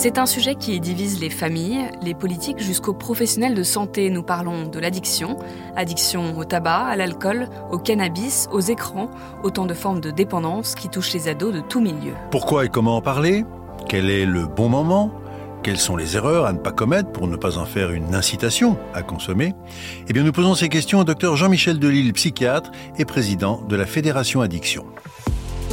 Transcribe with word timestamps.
C'est 0.00 0.16
un 0.16 0.26
sujet 0.26 0.54
qui 0.54 0.78
divise 0.78 1.18
les 1.18 1.28
familles, 1.28 1.90
les 2.02 2.14
politiques 2.14 2.60
jusqu'aux 2.60 2.94
professionnels 2.94 3.56
de 3.56 3.64
santé. 3.64 4.10
Nous 4.10 4.22
parlons 4.22 4.68
de 4.68 4.78
l'addiction, 4.78 5.36
addiction 5.74 6.38
au 6.38 6.44
tabac, 6.44 6.84
à 6.84 6.94
l'alcool, 6.94 7.48
au 7.72 7.78
cannabis, 7.78 8.48
aux 8.52 8.60
écrans, 8.60 9.10
autant 9.42 9.66
de 9.66 9.74
formes 9.74 10.00
de 10.00 10.12
dépendance 10.12 10.76
qui 10.76 10.88
touchent 10.88 11.14
les 11.14 11.26
ados 11.26 11.52
de 11.52 11.58
tout 11.58 11.80
milieu. 11.80 12.12
Pourquoi 12.30 12.64
et 12.64 12.68
comment 12.68 12.94
en 12.94 13.02
parler? 13.02 13.44
Quel 13.88 14.08
est 14.08 14.24
le 14.24 14.46
bon 14.46 14.68
moment? 14.68 15.10
Quelles 15.64 15.80
sont 15.80 15.96
les 15.96 16.14
erreurs 16.14 16.46
à 16.46 16.52
ne 16.52 16.58
pas 16.58 16.70
commettre 16.70 17.10
pour 17.10 17.26
ne 17.26 17.34
pas 17.34 17.58
en 17.58 17.64
faire 17.64 17.90
une 17.90 18.14
incitation 18.14 18.78
à 18.94 19.02
consommer? 19.02 19.56
Eh 20.08 20.12
bien, 20.12 20.22
nous 20.22 20.30
posons 20.30 20.54
ces 20.54 20.68
questions 20.68 21.00
au 21.00 21.04
docteur 21.04 21.34
Jean-Michel 21.34 21.80
Delille, 21.80 22.12
psychiatre 22.12 22.70
et 22.98 23.04
président 23.04 23.62
de 23.68 23.74
la 23.74 23.84
Fédération 23.84 24.42
Addiction. 24.42 24.84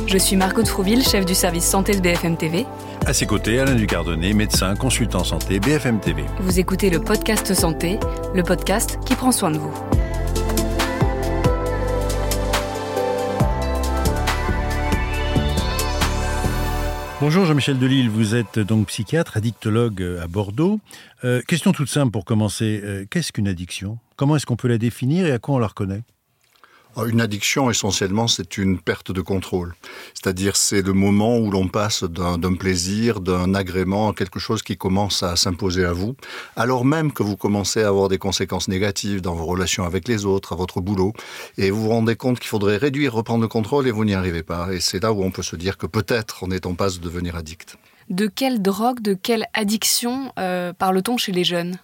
Je 0.07 0.17
suis 0.17 0.35
Margot 0.35 0.63
Trouville, 0.63 1.03
chef 1.03 1.25
du 1.25 1.35
service 1.35 1.65
santé 1.65 1.93
de 1.93 1.99
BFM 1.99 2.37
TV. 2.37 2.65
À 3.07 3.13
ses 3.13 3.27
côtés, 3.27 3.59
Alain 3.59 3.75
Ducardonnet, 3.75 4.33
médecin, 4.33 4.75
consultant 4.75 5.23
santé, 5.23 5.59
BFM 5.59 5.99
TV. 5.99 6.23
Vous 6.39 6.59
écoutez 6.59 6.89
le 6.89 6.99
podcast 6.99 7.53
Santé, 7.53 7.99
le 8.33 8.41
podcast 8.41 8.97
qui 9.05 9.13
prend 9.13 9.31
soin 9.31 9.51
de 9.51 9.59
vous. 9.59 9.71
Bonjour 17.21 17.45
Jean-Michel 17.45 17.77
Delille, 17.77 18.07
vous 18.07 18.33
êtes 18.33 18.57
donc 18.57 18.87
psychiatre, 18.87 19.37
addictologue 19.37 20.01
à 20.19 20.25
Bordeaux. 20.25 20.79
Euh, 21.23 21.43
question 21.47 21.73
toute 21.73 21.89
simple 21.89 22.11
pour 22.11 22.25
commencer, 22.25 22.81
euh, 22.83 23.05
qu'est-ce 23.07 23.31
qu'une 23.31 23.47
addiction? 23.47 23.99
Comment 24.15 24.35
est-ce 24.35 24.47
qu'on 24.47 24.55
peut 24.55 24.67
la 24.67 24.79
définir 24.79 25.27
et 25.27 25.31
à 25.31 25.37
quoi 25.37 25.53
on 25.53 25.59
la 25.59 25.67
reconnaît? 25.67 26.01
Une 27.03 27.21
addiction, 27.21 27.69
essentiellement, 27.69 28.27
c'est 28.27 28.57
une 28.57 28.79
perte 28.79 29.11
de 29.11 29.21
contrôle. 29.21 29.75
C'est-à-dire, 30.13 30.55
c'est 30.55 30.81
le 30.81 30.93
moment 30.93 31.37
où 31.37 31.51
l'on 31.51 31.67
passe 31.67 32.03
d'un 32.03 32.55
plaisir, 32.55 33.19
d'un 33.19 33.53
agrément 33.53 34.09
à 34.09 34.13
quelque 34.13 34.39
chose 34.39 34.63
qui 34.63 34.77
commence 34.77 35.21
à 35.23 35.35
s'imposer 35.35 35.83
à 35.83 35.91
vous, 35.91 36.15
alors 36.55 36.85
même 36.85 37.11
que 37.11 37.23
vous 37.23 37.35
commencez 37.35 37.83
à 37.83 37.89
avoir 37.89 38.07
des 38.07 38.17
conséquences 38.17 38.67
négatives 38.67 39.21
dans 39.21 39.35
vos 39.35 39.45
relations 39.45 39.83
avec 39.83 40.07
les 40.07 40.25
autres, 40.25 40.53
à 40.53 40.55
votre 40.55 40.81
boulot, 40.81 41.13
et 41.57 41.69
vous 41.71 41.83
vous 41.83 41.89
rendez 41.89 42.15
compte 42.15 42.39
qu'il 42.39 42.49
faudrait 42.49 42.77
réduire, 42.77 43.13
reprendre 43.13 43.41
le 43.41 43.47
contrôle, 43.47 43.87
et 43.87 43.91
vous 43.91 44.05
n'y 44.05 44.13
arrivez 44.13 44.43
pas. 44.43 44.73
Et 44.73 44.79
c'est 44.79 45.03
là 45.03 45.11
où 45.11 45.23
on 45.23 45.31
peut 45.31 45.43
se 45.43 45.55
dire 45.55 45.77
que 45.77 45.87
peut-être 45.87 46.39
on 46.43 46.51
est 46.51 46.65
en 46.65 46.75
passe 46.75 46.99
de 46.99 47.03
devenir 47.03 47.35
addict. 47.35 47.77
De 48.09 48.27
quelle 48.27 48.61
drogue, 48.61 49.01
de 49.01 49.15
quelle 49.15 49.47
addiction 49.53 50.31
euh, 50.37 50.73
parle-t-on 50.73 51.17
chez 51.17 51.31
les 51.31 51.43
jeunes? 51.43 51.77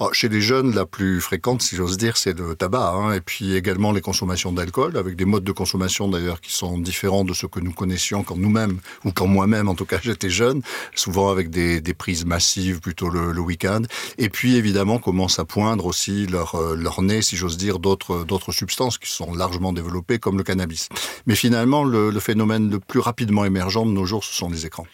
Oh, 0.00 0.10
chez 0.12 0.28
les 0.28 0.40
jeunes, 0.40 0.74
la 0.74 0.86
plus 0.86 1.20
fréquente, 1.20 1.62
si 1.62 1.76
j'ose 1.76 1.96
dire, 1.96 2.16
c'est 2.16 2.38
le 2.38 2.54
tabac, 2.54 2.92
hein, 2.94 3.12
et 3.12 3.20
puis 3.20 3.54
également 3.54 3.92
les 3.92 4.00
consommations 4.00 4.52
d'alcool, 4.52 4.96
avec 4.96 5.16
des 5.16 5.24
modes 5.24 5.44
de 5.44 5.52
consommation 5.52 6.08
d'ailleurs 6.08 6.40
qui 6.40 6.52
sont 6.52 6.78
différents 6.78 7.24
de 7.24 7.32
ceux 7.32 7.48
que 7.48 7.60
nous 7.60 7.72
connaissions 7.72 8.22
quand 8.22 8.36
nous-mêmes, 8.36 8.78
ou 9.04 9.12
quand 9.12 9.26
moi-même 9.26 9.68
en 9.68 9.74
tout 9.74 9.86
cas 9.86 9.98
j'étais 10.02 10.30
jeune, 10.30 10.62
souvent 10.94 11.30
avec 11.30 11.50
des, 11.50 11.80
prises 11.96 12.26
massives 12.26 12.80
plutôt 12.80 13.08
le, 13.08 13.40
week-end. 13.40 13.82
Et 14.18 14.28
puis 14.28 14.56
évidemment 14.56 14.98
commence 14.98 15.38
à 15.38 15.44
poindre 15.44 15.86
aussi 15.86 16.26
leur, 16.26 16.56
euh, 16.56 16.74
leur 16.74 17.00
nez, 17.00 17.22
si 17.22 17.36
j'ose 17.36 17.56
dire, 17.56 17.78
d'autres, 17.78 18.24
d'autres 18.24 18.52
substances 18.52 18.98
qui 18.98 19.10
sont 19.10 19.34
largement 19.34 19.72
développées 19.72 20.18
comme 20.18 20.36
le 20.36 20.42
cannabis. 20.42 20.88
Mais 21.26 21.36
finalement, 21.36 21.84
le, 21.84 22.10
le 22.10 22.20
phénomène 22.20 22.70
le 22.70 22.80
plus 22.80 23.00
rapidement 23.00 23.44
émergent 23.44 23.84
de 23.84 23.90
nos 23.90 24.04
jours, 24.04 24.24
ce 24.24 24.34
sont 24.34 24.50
les 24.50 24.66
écrans. 24.66 24.86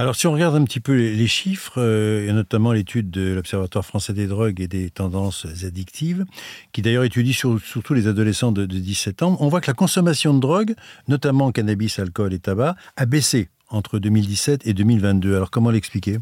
Alors, 0.00 0.16
si 0.16 0.26
on 0.26 0.32
regarde 0.32 0.56
un 0.56 0.64
petit 0.64 0.80
peu 0.80 0.94
les, 0.94 1.26
chiffres, 1.26 1.74
euh, 1.76 2.26
et 2.26 2.32
notamment 2.32 2.72
l'étude 2.72 3.10
de 3.10 3.34
l'Observatoire 3.34 3.84
français 3.84 4.14
des 4.14 4.26
drogues 4.26 4.58
et 4.58 4.66
des 4.66 4.88
tendances 4.88 5.46
addictives, 5.62 6.24
qui 6.72 6.80
d'ailleurs 6.80 7.04
étudie 7.04 7.34
surtout 7.34 7.92
les 7.92 8.06
adolescents 8.06 8.50
de, 8.50 8.64
de 8.64 8.78
17 8.78 9.22
ans, 9.22 9.36
on 9.40 9.48
voit 9.48 9.60
que 9.60 9.66
la 9.66 9.74
consommation 9.74 10.32
de 10.32 10.40
drogue, 10.40 10.74
notamment 11.06 11.52
cannabis, 11.52 11.98
alcool 11.98 12.32
et 12.32 12.38
tabac, 12.38 12.76
a 12.96 13.04
baissé 13.04 13.50
entre 13.68 13.98
2017 13.98 14.66
et 14.66 14.72
2022. 14.72 15.36
Alors, 15.36 15.50
comment 15.50 15.70
l'expliquer? 15.70 16.18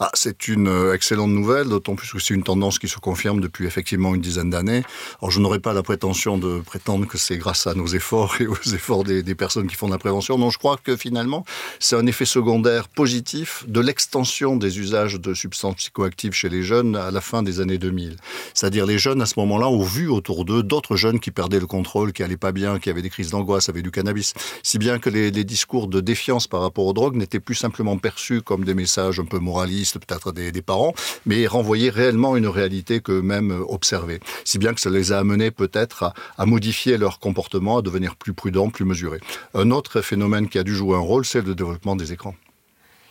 Ah, 0.00 0.10
c'est 0.14 0.46
une 0.46 0.68
euh, 0.68 0.94
excellente 0.94 1.30
nouvelle, 1.30 1.68
d'autant 1.68 1.96
plus 1.96 2.12
que 2.12 2.20
c'est 2.20 2.32
une 2.32 2.44
tendance 2.44 2.78
qui 2.78 2.86
se 2.86 2.98
confirme 2.98 3.40
depuis 3.40 3.66
effectivement 3.66 4.14
une 4.14 4.20
dizaine 4.20 4.48
d'années. 4.48 4.84
Alors 5.20 5.32
je 5.32 5.40
n'aurais 5.40 5.58
pas 5.58 5.72
la 5.72 5.82
prétention 5.82 6.38
de 6.38 6.60
prétendre 6.60 7.06
que 7.06 7.18
c'est 7.18 7.36
grâce 7.36 7.66
à 7.66 7.74
nos 7.74 7.88
efforts 7.88 8.36
et 8.40 8.46
aux 8.46 8.54
efforts 8.54 9.02
des, 9.02 9.34
personnes 9.34 9.66
qui 9.66 9.74
font 9.74 9.86
de 9.86 9.92
la 9.92 9.98
prévention. 9.98 10.38
Non, 10.38 10.50
je 10.50 10.58
crois 10.58 10.76
que 10.76 10.96
finalement, 10.96 11.44
c'est 11.80 11.96
un 11.96 12.06
effet 12.06 12.24
secondaire 12.24 12.88
positif 12.88 13.64
de 13.66 13.80
l'extension 13.80 14.56
des 14.56 14.78
usages 14.78 15.14
de 15.14 15.34
substances 15.34 15.76
psychoactives 15.76 16.32
chez 16.32 16.48
les 16.48 16.62
jeunes 16.62 16.94
à 16.94 17.10
la 17.10 17.20
fin 17.20 17.42
des 17.42 17.60
années 17.60 17.78
2000. 17.78 18.16
C'est-à-dire 18.54 18.86
les 18.86 18.98
jeunes 18.98 19.20
à 19.20 19.26
ce 19.26 19.34
moment-là 19.38 19.68
ont 19.68 19.82
vu 19.82 20.08
autour 20.08 20.44
d'eux 20.44 20.62
d'autres 20.62 20.94
jeunes 20.94 21.18
qui 21.18 21.32
perdaient 21.32 21.60
le 21.60 21.66
contrôle, 21.66 22.12
qui 22.12 22.22
allaient 22.22 22.36
pas 22.36 22.52
bien, 22.52 22.78
qui 22.78 22.88
avaient 22.88 23.02
des 23.02 23.10
crises 23.10 23.30
d'angoisse, 23.30 23.68
avaient 23.68 23.82
du 23.82 23.90
cannabis. 23.90 24.34
Si 24.62 24.78
bien 24.78 25.00
que 25.00 25.10
les, 25.10 25.32
les 25.32 25.44
discours 25.44 25.88
de 25.88 26.00
défiance 26.00 26.46
par 26.46 26.60
rapport 26.60 26.86
aux 26.86 26.92
drogues 26.92 27.16
n'étaient 27.16 27.40
plus 27.40 27.56
simplement 27.56 27.98
perçus 27.98 28.42
comme 28.42 28.64
des 28.64 28.74
messages 28.74 29.18
un 29.18 29.24
peu 29.24 29.38
moralistes 29.38 29.57
peut-être 29.66 30.32
des, 30.32 30.62
parents, 30.62 30.94
mais 31.26 31.46
renvoyer 31.46 31.90
réellement 31.90 32.36
une 32.36 32.46
réalité 32.46 33.00
qu'eux-mêmes 33.00 33.62
observaient. 33.68 34.20
Si 34.44 34.58
bien 34.58 34.74
que 34.74 34.80
ça 34.80 34.90
les 34.90 35.12
a 35.12 35.18
amenés 35.18 35.50
peut-être 35.50 36.12
à, 36.36 36.46
modifier 36.46 36.96
leur 36.98 37.18
comportement, 37.18 37.78
à 37.78 37.82
devenir 37.82 38.16
plus 38.16 38.32
prudents, 38.32 38.70
plus 38.70 38.84
mesurés. 38.84 39.20
Un 39.54 39.70
autre 39.70 40.00
phénomène 40.00 40.48
qui 40.48 40.58
a 40.58 40.62
dû 40.62 40.74
jouer 40.74 40.96
un 40.96 41.00
rôle, 41.00 41.24
c'est 41.24 41.44
le 41.44 41.54
développement 41.54 41.96
des 41.96 42.12
écrans. 42.12 42.34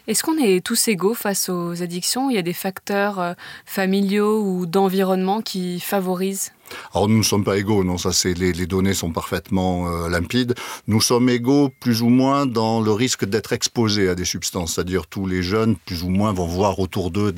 Est-ce 0.08 0.24
qu'on 0.24 0.38
est 0.38 0.66
tous 0.66 0.88
égaux 0.88 1.14
face 1.14 1.50
aux 1.50 1.84
addictions? 1.84 2.30
Il 2.30 2.36
y 2.36 2.40
a 2.40 2.42
des 2.42 2.54
facteurs 2.54 3.20
euh, 3.20 3.34
familiaux 3.66 4.42
ou 4.42 4.66
d'environnement 4.66 5.42
qui 5.42 5.82
favorisent 5.82 6.54
alors 6.94 7.08
nous 7.08 7.18
ne 7.18 7.24
sommes 7.24 7.44
pas 7.44 7.58
égaux, 7.58 7.84
non, 7.84 7.98
ça 7.98 8.12
c'est 8.12 8.34
les, 8.34 8.54
données 8.68 8.94
sont 8.94 9.12
parfaitement 9.12 9.88
euh, 9.88 10.10
limpides. 10.10 10.56
Nous 10.88 11.02
sommes 11.02 11.30
égaux 11.30 11.70
plus 11.80 12.02
ou 12.02 12.10
moins 12.10 12.46
dans 12.46 12.82
le 12.82 12.92
risque 12.92 13.26
d'être 13.26 13.54
exposés 13.54 14.10
à 14.10 14.16
des 14.16 14.26
substances, 14.26 14.76
c'est-à-dire 14.76 15.08
tous 15.08 15.26
les 15.26 15.44
jeunes 15.44 15.76
plus 15.76 16.04
ou 16.04 16.10
moins 16.10 16.34
vont 16.34 16.48
voir 16.48 16.80
autour 16.80 17.12
d'eux 17.12 17.34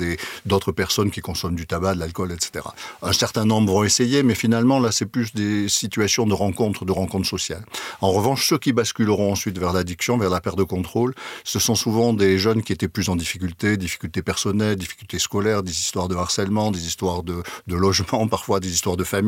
d'autres 0.45 0.71
personnes 0.71 1.11
qui 1.11 1.21
consomment 1.21 1.55
du 1.55 1.67
tabac, 1.67 1.95
de 1.95 1.99
l'alcool, 1.99 2.31
etc. 2.31 2.65
Un 3.01 3.13
certain 3.13 3.45
nombre 3.45 3.71
vont 3.71 3.83
essayer, 3.83 4.23
mais 4.23 4.35
finalement 4.35 4.79
là 4.79 4.91
c'est 4.91 5.05
plus 5.05 5.33
des 5.33 5.69
situations 5.69 6.25
de 6.25 6.33
rencontres, 6.33 6.85
de 6.85 6.91
rencontres 6.91 7.27
sociales. 7.27 7.65
En 8.01 8.11
revanche, 8.11 8.47
ceux 8.47 8.57
qui 8.57 8.73
basculeront 8.73 9.31
ensuite 9.31 9.57
vers 9.57 9.73
l'addiction, 9.73 10.17
vers 10.17 10.29
la 10.29 10.41
perte 10.41 10.57
de 10.57 10.63
contrôle, 10.63 11.13
ce 11.43 11.59
sont 11.59 11.75
souvent 11.75 12.13
des 12.13 12.37
jeunes 12.37 12.63
qui 12.63 12.73
étaient 12.73 12.87
plus 12.87 13.09
en 13.09 13.15
difficulté, 13.15 13.77
difficultés 13.77 14.21
personnelles, 14.21 14.75
difficultés 14.75 15.19
scolaires, 15.19 15.63
des 15.63 15.71
histoires 15.71 16.07
de 16.07 16.15
harcèlement, 16.15 16.71
des 16.71 16.85
histoires 16.85 17.23
de, 17.23 17.43
de 17.67 17.75
logement, 17.75 18.27
parfois 18.37 18.59
des 18.59 18.71
histoires 18.71 18.97
de 18.97 19.03
famille 19.03 19.18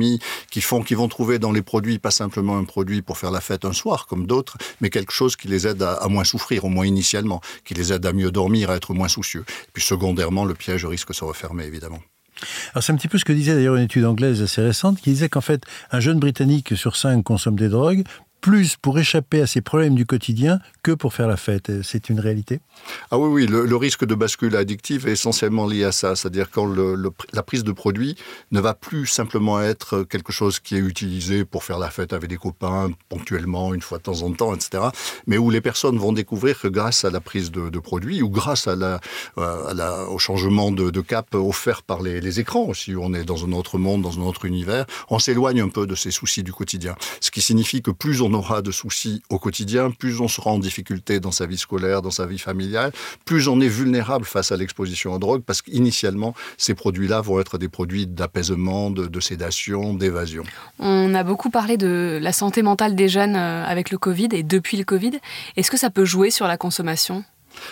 qui 0.50 0.62
font, 0.62 0.82
qui 0.82 0.96
vont 0.96 1.08
trouver 1.08 1.40
dans 1.40 1.52
les 1.52 1.62
produits 1.62 2.00
pas 2.00 2.12
simplement 2.12 2.58
un 2.58 2.64
produit 2.64 3.02
pour 3.02 3.18
faire 3.18 3.32
la 3.32 3.42
fête 3.42 3.66
un 3.66 3.74
soir 3.74 4.08
comme 4.08 4.26
d'autres, 4.28 4.58
mais 4.82 4.90
quelque 4.90 5.14
chose 5.14 5.36
qui 5.36 5.48
les 5.48 5.68
aide 5.68 5.82
à, 5.82 6.08
moins 6.08 6.24
souffrir, 6.24 6.66
au 6.66 6.70
moins 6.70 6.86
initialement, 6.86 7.42
qui 7.66 7.74
les 7.74 7.94
aide 7.94 8.06
à 8.06 8.14
mieux 8.14 8.32
dormir, 8.32 8.70
à 8.70 8.76
être 8.76 8.94
moins 8.94 9.08
soucieux. 9.08 9.46
Et 9.48 9.72
puis 9.74 9.84
secondairement, 9.84 10.46
le 10.46 10.54
piège 10.54 10.86
risque 10.86 11.10
de 11.10 11.14
se 11.14 11.24
refermer 11.24 11.66
évidemment. 11.66 12.00
Alors 12.74 12.84
c'est 12.84 12.92
un 12.92 12.96
petit 12.96 13.08
peu 13.08 13.18
ce 13.18 13.26
que 13.26 13.34
disait 13.34 13.54
d'ailleurs 13.54 13.76
une 13.76 13.84
étude 13.84 14.06
anglaise 14.06 14.42
assez 14.42 14.62
récente 14.62 15.00
qui 15.00 15.12
disait 15.12 15.30
qu'en 15.30 15.42
fait 15.42 15.64
un 15.92 16.00
jeune 16.00 16.20
britannique 16.20 16.76
sur 16.76 16.96
cinq 16.96 17.24
consomme 17.24 17.58
des 17.58 17.70
drogues, 17.70 18.04
plus 18.42 18.76
pour 18.76 19.00
échapper 19.00 19.42
à 19.42 19.48
ses 19.48 19.62
problèmes 19.62 19.96
du 19.96 20.06
quotidien 20.06 20.60
que 20.84 20.92
pour 20.92 21.14
faire 21.14 21.28
la 21.28 21.38
fête. 21.38 21.72
C'est 21.84 22.10
une 22.10 22.20
réalité? 22.20 22.60
Ah 23.12 23.20
oui, 23.20 23.30
oui, 23.30 23.48
le, 23.48 23.76
risque 23.76 24.06
de 24.06 24.16
bascule 24.16 24.56
addictive 24.56 25.08
est 25.08 25.14
essentiellement 25.14 25.68
lié 25.68 25.84
à 25.84 25.92
ça. 25.92 26.16
C'est-à-dire 26.16 26.50
quand 26.50 26.68
la 27.34 27.44
prise 27.44 27.64
de 27.64 27.72
produit 27.72 28.16
ne 28.52 28.60
va 28.60 28.74
plus 28.74 29.06
simplement 29.06 29.62
être 29.62 30.04
quelque 30.04 30.32
chose 30.32 30.60
qui 30.60 30.76
est 30.76 30.80
utilisé 30.80 31.46
pour 31.46 31.64
faire 31.64 31.80
la 31.80 31.90
fête 31.90 32.14
avec 32.14 32.30
des 32.30 32.38
copains, 32.38 32.92
ponctuellement, 33.10 33.74
une 33.74 33.82
fois 33.82 34.00
de 34.00 34.04
temps 34.04 34.24
en 34.24 34.32
temps, 34.32 34.56
etc. 34.56 34.86
Mais 35.28 35.38
où 35.38 35.50
les 35.50 35.62
personnes 35.62 35.98
vont 35.98 36.14
découvrir 36.14 36.60
que 36.60 36.68
grâce 36.68 37.06
à 37.06 37.12
la 37.12 37.22
prise 37.22 37.52
de, 37.52 37.70
de 37.70 37.80
produit 37.80 38.22
ou 38.22 38.30
grâce 38.30 38.68
la, 38.76 39.00
au 40.10 40.18
changement 40.18 40.72
de, 40.72 41.02
cap 41.02 41.34
offert 41.36 41.84
par 41.84 42.02
les, 42.02 42.40
écrans 42.40 42.68
où 42.68 42.74
on 43.02 43.14
est 43.14 43.24
dans 43.24 43.46
un 43.46 43.52
autre 43.52 43.78
monde, 43.78 44.02
dans 44.02 44.20
un 44.20 44.24
autre 44.24 44.46
univers, 44.46 44.86
on 45.10 45.20
s'éloigne 45.20 45.62
un 45.62 45.70
peu 45.70 45.86
de 45.86 45.96
ces 45.96 46.12
soucis 46.12 46.44
du 46.44 46.54
quotidien. 46.54 46.96
Ce 47.20 47.32
qui 47.32 47.42
signifie 47.42 47.82
que 47.82 47.92
plus 47.92 48.22
on 48.22 48.31
on 48.32 48.34
aura 48.34 48.62
de 48.62 48.72
soucis 48.72 49.22
au 49.30 49.40
quotidien, 49.40 49.92
plus 49.92 50.22
on 50.22 50.28
sera 50.28 50.52
en 50.52 50.60
difficulté 50.60 51.20
dans 51.20 51.32
sa 51.32 51.46
vie 51.46 51.58
scolaire, 51.58 52.02
dans 52.02 52.12
sa 52.12 52.26
vie 52.26 52.40
familiale, 52.40 52.92
plus 53.26 53.48
on 53.48 53.60
est 53.60 53.68
vulnérable 53.68 54.26
face 54.26 54.52
à 54.52 54.58
l'exposition 54.58 55.14
aux 55.14 55.20
drogues, 55.20 55.44
parce 55.46 55.62
qu'initialement, 55.62 56.34
ces 56.58 56.74
produits-là 56.74 57.22
vont 57.22 57.40
être 57.40 57.58
des 57.58 57.68
produits 57.68 58.08
d'apaisement, 58.08 58.90
de, 58.90 59.20
sédation, 59.20 59.94
d'évasion. 59.94 60.44
On 60.80 61.14
a 61.14 61.24
beaucoup 61.24 61.50
parlé 61.50 61.78
de 61.78 62.20
la 62.22 62.32
santé 62.32 62.62
mentale 62.62 62.96
des 62.96 63.10
jeunes 63.10 63.36
euh, 63.36 63.66
avec 63.66 63.92
le 63.92 63.98
Covid 63.98 64.30
et 64.32 64.44
depuis 64.44 64.78
le 64.78 64.84
Covid. 64.84 65.20
Est-ce 65.58 65.70
que 65.70 65.78
ça 65.78 65.90
peut 65.90 66.06
jouer 66.06 66.32
sur 66.32 66.48
la 66.48 66.58
consommation? 66.58 67.24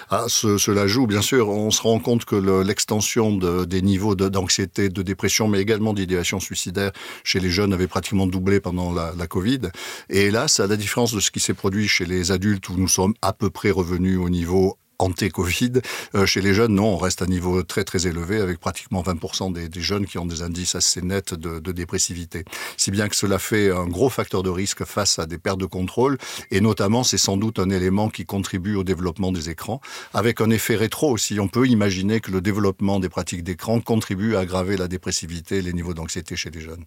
Ah, 0.10 0.26
cela 0.28 0.88
joue, 0.88 1.08
bien 1.08 1.22
sûr. 1.22 1.50
On 1.50 1.72
se 1.72 1.82
rend 1.82 2.00
compte 2.00 2.26
que 2.26 2.36
l'extension 2.36 3.38
des 3.38 3.82
niveaux 3.82 4.16
d'anxiété, 4.16 4.90
de, 4.90 5.02
dépression, 5.02 5.48
mais 5.48 5.60
également 5.60 5.94
d'idéation 5.94 6.40
suicidaire 6.40 6.92
chez 7.24 7.40
les 7.40 7.50
jeunes 7.50 7.74
avait 7.74 7.88
pratiquement 7.88 8.28
doublé 8.28 8.60
pendant 8.60 8.94
la, 8.94 9.14
la 9.18 9.28
Covid. 9.28 9.62
Et 10.10 10.26
hélas, 10.28 10.60
à 10.60 10.68
la 10.68 10.78
différence 10.78 11.14
de 11.14 11.20
ce 11.20 11.32
qui 11.32 11.40
s'est 11.40 11.54
produit 11.54 11.88
chez 11.88 12.06
les 12.06 12.32
adultes, 12.32 12.70
où 12.70 12.76
nous 12.78 12.88
sommes 12.88 13.14
à 13.22 13.34
peu 13.34 13.50
près 13.50 13.72
revenus 13.72 14.20
au 14.20 14.30
niveau 14.30 14.78
anté-Covid. 15.00 15.82
chez 16.26 16.42
les 16.42 16.54
jeunes, 16.54 16.76
non, 16.76 16.94
on 16.94 16.98
reste 16.98 17.22
à 17.22 17.26
un 17.26 17.28
niveau 17.28 17.64
très 17.64 17.84
très 17.84 18.08
élevé 18.08 18.40
avec 18.42 18.60
pratiquement 18.60 19.02
20% 19.02 19.54
des, 19.54 19.70
des, 19.70 19.82
jeunes 19.82 20.06
qui 20.06 20.18
ont 20.18 20.26
des 20.26 20.42
indices 20.42 20.76
assez 20.76 21.02
nets 21.02 21.34
de, 21.34 21.60
de 21.60 21.72
dépressivité. 21.72 22.46
Si 22.78 22.92
bien 22.92 23.08
que 23.08 23.16
cela 23.16 23.40
fait 23.40 23.72
un 23.72 23.88
gros 23.88 24.10
facteur 24.10 24.44
de 24.44 24.50
risque 24.50 24.84
face 24.86 25.20
à 25.20 25.26
des 25.26 25.38
pertes 25.38 25.60
de 25.60 25.66
contrôle 25.66 26.18
et 26.52 26.62
notamment 26.62 27.04
c'est 27.04 27.18
sans 27.18 27.38
doute 27.38 27.60
un 27.60 27.70
élément 27.70 28.10
qui 28.10 28.26
contribue 28.26 28.76
au 28.76 28.84
développement 28.84 29.32
des 29.32 29.50
écrans 29.50 29.82
avec 30.14 30.42
un 30.42 30.50
effet 30.50 30.76
rétro 30.76 31.12
aussi. 31.12 31.40
On 31.40 31.48
peut 31.48 31.68
imaginer 31.68 32.20
que 32.20 32.32
le 32.32 32.42
développement 32.42 33.00
des 33.00 33.10
pratiques 33.10 33.44
d'écran 33.44 33.82
contribue 33.82 34.36
à 34.36 34.40
aggraver 34.40 34.78
la 34.78 34.88
dépressivité 34.88 35.58
et 35.58 35.62
les 35.62 35.74
niveaux 35.74 35.94
d'anxiété 35.94 36.36
chez 36.36 36.50
les 36.50 36.62
jeunes. 36.62 36.86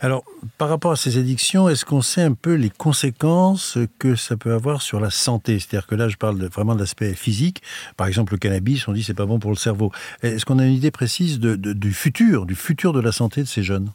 Alors, 0.00 0.24
par 0.58 0.68
rapport 0.68 0.90
à 0.90 0.96
ces 0.96 1.16
addictions, 1.16 1.68
est-ce 1.68 1.84
qu'on 1.84 2.02
sait 2.02 2.22
un 2.22 2.32
peu 2.32 2.54
les 2.54 2.70
conséquences 2.70 3.78
que 4.00 4.16
ça 4.16 4.36
peut 4.36 4.52
avoir 4.52 4.82
sur 4.82 4.98
la 4.98 5.10
santé? 5.10 5.60
C'est-à-dire 5.60 5.86
que 5.86 5.94
là, 5.94 6.08
je 6.08 6.16
parle 6.16 6.44
vraiment 6.46 6.74
de 6.74 6.80
l'aspect 6.80 7.14
physique. 7.14 7.62
Par 7.96 8.08
exemple, 8.08 8.32
le 8.32 8.38
cannabis, 8.38 8.88
on 8.88 8.92
dit 8.92 9.04
c'est 9.04 9.14
pas 9.14 9.26
bon 9.26 9.38
pour 9.38 9.50
le 9.50 9.56
cerveau. 9.56 9.92
Est-ce 10.22 10.44
qu'on 10.44 10.58
a 10.58 10.64
une 10.64 10.74
idée 10.74 10.90
précise 10.90 11.38
du 11.38 11.92
futur, 11.92 12.46
du 12.46 12.56
futur 12.56 12.92
de 12.92 13.00
la 13.00 13.12
santé 13.12 13.42
de 13.42 13.48
ces 13.48 13.62
jeunes? 13.62 13.92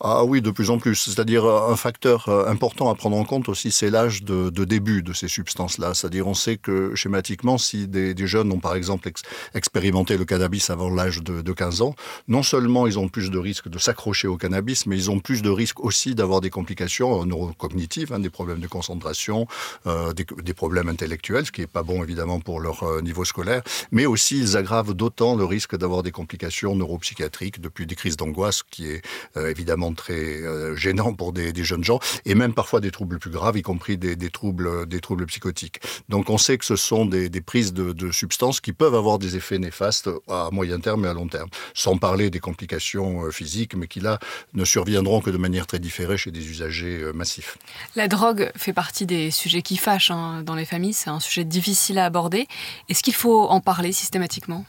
Ah 0.00 0.24
oui, 0.24 0.42
de 0.42 0.50
plus 0.50 0.70
en 0.70 0.78
plus. 0.78 0.94
C'est-à-dire 0.94 1.44
euh, 1.44 1.72
un 1.72 1.76
facteur 1.76 2.28
euh, 2.28 2.46
important 2.48 2.90
à 2.90 2.94
prendre 2.94 3.16
en 3.16 3.24
compte 3.24 3.48
aussi, 3.48 3.70
c'est 3.72 3.90
l'âge 3.90 4.22
de, 4.22 4.50
début 4.64 5.02
de 5.02 5.12
ces 5.12 5.28
substances-là. 5.28 5.94
C'est-à-dire 5.94 6.26
on 6.26 6.34
sait 6.34 6.56
que 6.56 6.94
schématiquement, 6.94 7.58
si 7.58 7.88
des, 7.88 8.14
jeunes 8.26 8.52
ont 8.52 8.58
par 8.58 8.74
exemple 8.74 9.08
ex 9.08 9.22
expérimenté 9.54 10.16
le 10.16 10.24
cannabis 10.24 10.70
avant 10.70 10.90
l'âge 10.90 11.22
de, 11.22 11.40
de 11.40 11.52
15 11.52 11.82
ans, 11.82 11.94
non 12.28 12.42
seulement 12.42 12.86
ils 12.86 12.98
ont 12.98 13.08
plus 13.08 13.30
de 13.30 13.38
risques 13.38 13.68
de 13.68 13.78
s'accrocher 13.78 14.28
au 14.28 14.36
cannabis, 14.36 14.86
mais 14.86 14.96
ils 14.96 15.10
ont 15.10 15.20
plus 15.20 15.42
de 15.42 15.50
risques 15.50 15.80
aussi 15.80 16.14
d'avoir 16.14 16.40
des 16.40 16.50
complications 16.50 17.24
neurocognitives, 17.24 18.12
hein, 18.12 18.18
des 18.18 18.30
problèmes 18.30 18.60
de 18.60 18.66
concentration, 18.66 19.46
euh, 19.86 20.12
des, 20.12 20.54
problèmes 20.54 20.88
intellectuels, 20.88 21.46
ce 21.46 21.52
qui 21.52 21.60
n'est 21.60 21.66
pas 21.66 21.82
bon 21.82 22.02
évidemment 22.02 22.40
pour 22.40 22.60
leur 22.60 22.82
euh, 22.82 23.02
niveau 23.02 23.24
scolaire, 23.24 23.62
mais 23.92 24.06
aussi 24.06 24.38
ils 24.38 24.56
aggravent 24.56 24.94
d'autant 24.94 25.36
le 25.36 25.44
risque 25.44 25.76
d'avoir 25.76 26.02
des 26.02 26.12
complications 26.12 26.74
neuropsychiatriques, 26.74 27.60
depuis 27.60 27.86
des 27.86 27.94
crises 27.94 28.16
d'angoisse, 28.16 28.62
qui 28.62 28.88
est 28.88 29.02
euh, 29.36 29.50
évidemment 29.50 29.85
très 29.92 30.42
euh, 30.42 30.76
gênant 30.76 31.14
pour 31.14 31.32
des, 31.32 31.52
jeunes 31.64 31.84
gens 31.84 31.98
et 32.24 32.34
même 32.34 32.54
parfois 32.54 32.80
des 32.80 32.90
troubles 32.90 33.18
plus 33.18 33.30
graves, 33.30 33.56
y 33.56 33.62
compris 33.62 33.96
des, 33.96 34.30
troubles, 34.30 34.86
des 34.86 35.00
troubles 35.00 35.26
psychotiques. 35.26 35.80
Donc 36.08 36.30
on 36.30 36.38
sait 36.38 36.58
que 36.58 36.64
ce 36.64 36.76
sont 36.76 37.06
des, 37.06 37.28
prises 37.40 37.72
de, 37.72 37.92
de 37.92 38.12
substances 38.12 38.60
qui 38.60 38.72
peuvent 38.72 38.94
avoir 38.94 39.18
des 39.18 39.36
effets 39.36 39.58
néfastes 39.58 40.10
à 40.28 40.50
moyen 40.52 40.80
terme 40.80 41.04
et 41.04 41.08
à 41.08 41.14
long 41.14 41.28
terme, 41.28 41.48
sans 41.74 41.96
parler 41.96 42.30
des 42.30 42.40
complications 42.40 43.24
euh, 43.24 43.30
physiques, 43.30 43.74
mais 43.74 43.86
qui 43.86 44.00
là 44.00 44.18
ne 44.54 44.64
surviendront 44.64 45.20
que 45.20 45.30
de 45.30 45.38
manière 45.38 45.66
très 45.66 45.78
différée 45.78 46.16
chez 46.16 46.30
des 46.30 46.46
usagers 46.48 47.00
euh, 47.02 47.12
massifs. 47.12 47.58
La 47.94 48.08
drogue 48.08 48.50
fait 48.56 48.72
partie 48.72 49.06
des 49.06 49.30
sujets 49.30 49.62
qui 49.62 49.76
fâchent 49.76 50.10
hein, 50.10 50.42
dans 50.44 50.54
les 50.54 50.64
familles, 50.64 50.92
c'est 50.94 51.10
un 51.10 51.20
sujet 51.20 51.44
difficile 51.44 51.98
à 51.98 52.04
aborder. 52.04 52.46
Est-ce 52.88 53.02
qu'il 53.02 53.14
faut 53.14 53.44
en 53.44 53.60
parler 53.60 53.92
systématiquement? 53.92 54.64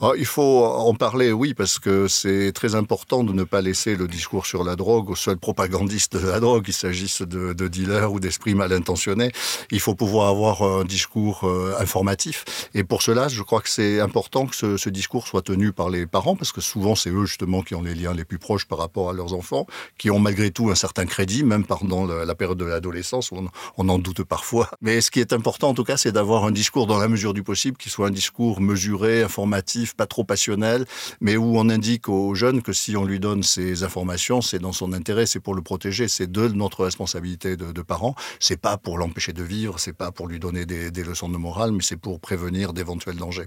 Ah, 0.00 0.12
il 0.16 0.26
faut 0.26 0.64
en 0.64 0.94
parler, 0.94 1.32
oui, 1.32 1.54
parce 1.54 1.78
que 1.78 2.08
c'est 2.08 2.52
très 2.52 2.74
important 2.74 3.24
de 3.24 3.32
ne 3.32 3.44
pas 3.44 3.60
laisser 3.60 3.96
le 3.96 4.08
discours 4.08 4.46
sur 4.46 4.64
la 4.64 4.76
drogue 4.76 5.10
aux 5.10 5.16
seuls 5.16 5.38
propagandistes 5.38 6.16
de 6.16 6.28
la 6.28 6.40
drogue, 6.40 6.64
qu'il 6.64 6.74
s'agisse 6.74 7.22
de, 7.22 7.52
de 7.52 7.68
dealers 7.68 8.12
ou 8.12 8.20
d'esprits 8.20 8.54
mal 8.54 8.72
intentionnés. 8.72 9.32
Il 9.70 9.80
faut 9.80 9.94
pouvoir 9.94 10.28
avoir 10.28 10.62
un 10.62 10.84
discours 10.84 11.44
euh, 11.44 11.74
informatif. 11.78 12.44
Et 12.74 12.84
pour 12.84 13.02
cela, 13.02 13.28
je 13.28 13.42
crois 13.42 13.60
que 13.60 13.68
c'est 13.68 14.00
important 14.00 14.46
que 14.46 14.56
ce, 14.56 14.76
ce 14.76 14.88
discours 14.88 15.26
soit 15.26 15.42
tenu 15.42 15.72
par 15.72 15.90
les 15.90 16.06
parents, 16.06 16.36
parce 16.36 16.52
que 16.52 16.60
souvent 16.60 16.94
c'est 16.94 17.10
eux 17.10 17.24
justement 17.24 17.62
qui 17.62 17.74
ont 17.74 17.82
les 17.82 17.94
liens 17.94 18.14
les 18.14 18.24
plus 18.24 18.38
proches 18.38 18.66
par 18.66 18.78
rapport 18.78 19.10
à 19.10 19.12
leurs 19.12 19.32
enfants, 19.34 19.66
qui 19.98 20.10
ont 20.10 20.18
malgré 20.18 20.50
tout 20.50 20.70
un 20.70 20.74
certain 20.74 21.06
crédit, 21.06 21.44
même 21.44 21.64
pendant 21.64 22.06
la 22.06 22.34
période 22.34 22.58
de 22.58 22.64
l'adolescence, 22.64 23.32
on, 23.32 23.46
on 23.76 23.88
en 23.88 23.98
doute 23.98 24.22
parfois. 24.24 24.70
Mais 24.80 25.00
ce 25.00 25.10
qui 25.10 25.20
est 25.20 25.32
important 25.32 25.70
en 25.70 25.74
tout 25.74 25.84
cas, 25.84 25.96
c'est 25.96 26.12
d'avoir 26.12 26.44
un 26.44 26.50
discours 26.50 26.86
dans 26.86 26.98
la 26.98 27.08
mesure 27.08 27.34
du 27.34 27.42
possible, 27.42 27.76
qui 27.76 27.90
soit 27.90 28.08
un 28.08 28.10
discours 28.10 28.60
mesuré, 28.60 29.22
informatif, 29.22 29.61
pas 29.96 30.06
trop 30.06 30.24
passionnel, 30.24 30.84
mais 31.20 31.36
où 31.36 31.58
on 31.58 31.68
indique 31.68 32.08
aux 32.08 32.34
jeunes 32.34 32.62
que 32.62 32.72
si 32.72 32.96
on 32.96 33.04
lui 33.04 33.20
donne 33.20 33.42
ces 33.42 33.82
informations, 33.82 34.40
c'est 34.40 34.58
dans 34.58 34.72
son 34.72 34.92
intérêt, 34.92 35.26
c'est 35.26 35.40
pour 35.40 35.54
le 35.54 35.62
protéger, 35.62 36.08
c'est 36.08 36.30
de 36.30 36.48
notre 36.48 36.84
responsabilité 36.84 37.56
de, 37.56 37.72
de 37.72 37.82
parents. 37.82 38.14
C'est 38.40 38.60
pas 38.60 38.76
pour 38.76 38.98
l'empêcher 38.98 39.32
de 39.32 39.42
vivre, 39.42 39.78
c'est 39.78 39.92
pas 39.92 40.12
pour 40.12 40.28
lui 40.28 40.38
donner 40.38 40.66
des, 40.66 40.90
des 40.90 41.04
leçons 41.04 41.28
de 41.28 41.36
morale, 41.36 41.72
mais 41.72 41.82
c'est 41.82 41.96
pour 41.96 42.20
prévenir 42.20 42.72
d'éventuels 42.72 43.16
dangers. 43.16 43.46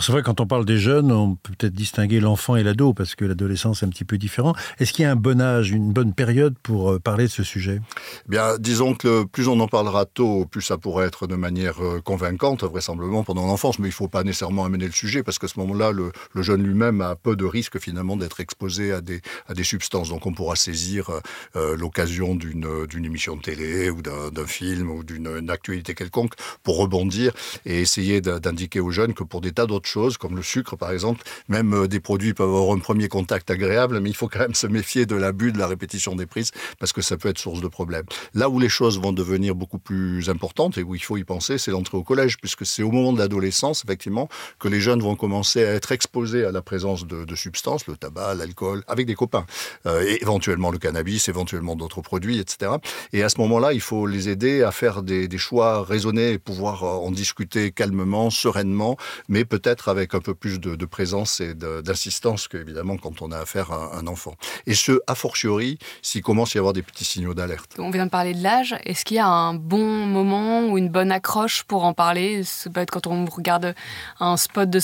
C'est 0.00 0.12
vrai 0.12 0.22
quand 0.22 0.40
on 0.40 0.46
parle 0.46 0.64
des 0.64 0.78
jeunes, 0.78 1.12
on 1.12 1.34
peut 1.36 1.52
peut-être 1.56 1.74
distinguer 1.74 2.20
l'enfant 2.20 2.56
et 2.56 2.62
l'ado 2.62 2.94
parce 2.94 3.14
que 3.14 3.24
l'adolescence 3.24 3.82
est 3.82 3.86
un 3.86 3.90
petit 3.90 4.04
peu 4.04 4.18
différent. 4.18 4.54
Est-ce 4.78 4.92
qu'il 4.92 5.04
y 5.04 5.06
a 5.06 5.10
un 5.10 5.16
bon 5.16 5.40
âge, 5.40 5.70
une 5.70 5.92
bonne 5.92 6.12
période 6.12 6.54
pour 6.62 6.92
euh, 6.92 6.98
parler 6.98 7.24
de 7.24 7.30
ce 7.30 7.42
sujet? 7.42 7.80
Bien, 8.28 8.58
disons 8.58 8.94
que 8.94 9.24
plus 9.24 9.48
on 9.48 9.58
en 9.60 9.68
parlera 9.68 10.04
tôt, 10.04 10.46
plus 10.46 10.62
ça 10.62 10.78
pourrait 10.78 11.06
être 11.06 11.26
de 11.26 11.36
manière 11.36 11.82
euh, 11.82 12.00
convaincante, 12.00 12.64
vraisemblablement 12.64 13.24
pendant 13.24 13.46
l'enfance, 13.46 13.78
mais 13.78 13.88
il 13.88 13.92
faut 13.92 14.08
pas 14.08 14.24
nécessairement 14.24 14.64
amener 14.64 14.86
le 14.86 14.92
sujet 14.92 15.22
parce 15.22 15.38
que 15.38 15.46
ce 15.54 15.60
moment-là, 15.60 15.92
le, 15.92 16.12
jeune 16.42 16.62
lui-même 16.62 17.00
a 17.00 17.16
peu 17.16 17.36
de 17.36 17.44
risque 17.44 17.78
finalement 17.78 18.16
d'être 18.16 18.40
exposé 18.40 18.92
à 18.92 19.00
des, 19.00 19.20
à 19.48 19.54
des 19.54 19.64
substances. 19.64 20.08
Donc 20.08 20.26
on 20.26 20.32
pourra 20.32 20.56
saisir 20.56 21.10
euh, 21.56 21.76
l'occasion 21.76 22.34
d'une 22.34 23.04
émission 23.04 23.36
de 23.36 23.42
télé 23.42 23.90
ou 23.90 24.02
d'un 24.02 24.46
film 24.46 24.90
ou 24.90 25.04
d'une 25.04 25.50
actualité 25.50 25.94
quelconque 25.94 26.34
pour 26.62 26.76
rebondir 26.78 27.32
et 27.64 27.80
essayer 27.80 28.20
d'indiquer 28.20 28.80
aux 28.80 28.90
jeunes 28.90 29.14
que 29.14 29.24
pour 29.24 29.40
des 29.40 29.52
tas 29.52 29.66
d'autres 29.66 29.88
choses, 29.88 30.16
comme 30.16 30.36
le 30.36 30.42
sucre 30.42 30.76
par 30.76 30.90
exemple, 30.90 31.22
même 31.48 31.72
euh, 31.74 31.88
des 31.88 32.00
produits 32.00 32.34
peuvent 32.34 32.48
avoir 32.48 32.74
un 32.76 32.80
premier 32.80 33.08
contact 33.08 33.50
agréable, 33.50 34.00
mais 34.00 34.10
il 34.10 34.16
faut 34.16 34.28
quand 34.28 34.40
même 34.40 34.54
se 34.54 34.66
méfier 34.66 35.06
de 35.06 35.14
l'abus 35.14 35.52
de 35.52 35.58
la 35.58 35.66
répétition 35.66 36.16
des 36.16 36.26
prises 36.26 36.50
parce 36.78 36.92
que 36.92 37.02
ça 37.02 37.16
peut 37.16 37.28
être 37.28 37.38
source 37.38 37.60
de 37.60 37.68
problèmes. 37.68 38.04
Là 38.34 38.48
où 38.48 38.58
les 38.58 38.68
choses 38.68 39.00
vont 39.00 39.12
devenir 39.12 39.54
beaucoup 39.54 39.78
plus 39.78 40.28
importantes 40.28 40.78
et 40.78 40.82
où 40.82 40.94
il 40.94 41.02
faut 41.02 41.16
y 41.16 41.24
penser, 41.24 41.58
c'est 41.58 41.70
l'entrée 41.70 41.96
au 41.96 42.02
collège, 42.02 42.38
puisque 42.38 42.66
c'est 42.66 42.82
au 42.82 42.90
moment 42.90 43.12
de 43.12 43.18
l'adolescence, 43.18 43.84
effectivement, 43.84 44.28
que 44.58 44.68
les 44.68 44.80
jeunes 44.80 45.00
vont 45.00 45.16
commencer 45.16 45.43
à 45.56 45.60
être 45.60 45.92
exposés 45.92 46.44
à 46.44 46.52
la 46.52 46.62
présence 46.62 47.06
de, 47.06 47.34
substances, 47.34 47.86
le 47.86 47.96
tabac, 47.96 48.34
l'alcool, 48.34 48.82
avec 48.86 49.06
des 49.06 49.14
copains, 49.14 49.46
euh, 49.86 50.16
éventuellement 50.20 50.70
le 50.70 50.78
cannabis, 50.78 51.28
éventuellement 51.28 51.76
d'autres 51.76 52.00
produits, 52.00 52.38
etc. 52.38 52.72
Et 53.12 53.22
à 53.22 53.28
ce 53.28 53.40
moment-là, 53.40 53.72
il 53.72 53.80
faut 53.80 54.06
les 54.06 54.28
aider 54.28 54.62
à 54.62 54.70
faire 54.70 55.02
des, 55.02 55.28
choix 55.36 55.82
raisonnés 55.82 56.30
et 56.30 56.38
pouvoir 56.38 56.84
en 56.84 57.10
discuter 57.10 57.72
calmement, 57.72 58.30
sereinement, 58.30 58.96
mais 59.28 59.44
peut-être 59.44 59.88
avec 59.88 60.14
un 60.14 60.20
peu 60.20 60.34
plus 60.34 60.60
de, 60.60 60.84
présence 60.86 61.40
et 61.40 61.54
d'insistance 61.54 62.46
qu'évidemment 62.46 62.96
quand 62.98 63.22
on 63.22 63.32
a 63.32 63.38
affaire 63.38 63.72
à 63.72 63.96
un 63.96 64.06
enfant. 64.06 64.34
Et 64.66 64.74
ce, 64.74 65.00
a 65.06 65.14
fortiori, 65.14 65.78
s'il 66.02 66.22
commence 66.22 66.54
à 66.54 66.58
y 66.58 66.60
avoir 66.60 66.72
des 66.72 66.82
petits 66.82 67.04
signaux 67.04 67.34
d'alerte. 67.34 67.72
On 67.78 67.90
vient 67.90 68.06
de 68.06 68.10
parler 68.10 68.34
de 68.34 68.42
l'âge. 68.42 68.76
Est-ce 68.84 69.04
qu'il 69.04 69.16
y 69.16 69.20
a 69.20 69.26
un 69.26 69.54
bon 69.54 70.06
moment 70.06 70.68
ou 70.68 70.78
une 70.78 70.88
bonne 70.88 71.10
accroche 71.10 71.64
pour 71.64 71.84
en 71.84 71.94
parler? 71.94 72.44
Ça 72.44 72.70
peut 72.70 72.80
être 72.80 72.90
quand 72.90 73.06
on 73.06 73.24
regarde 73.24 73.74
un 74.20 74.36
spot 74.36 74.70
de 74.70 74.78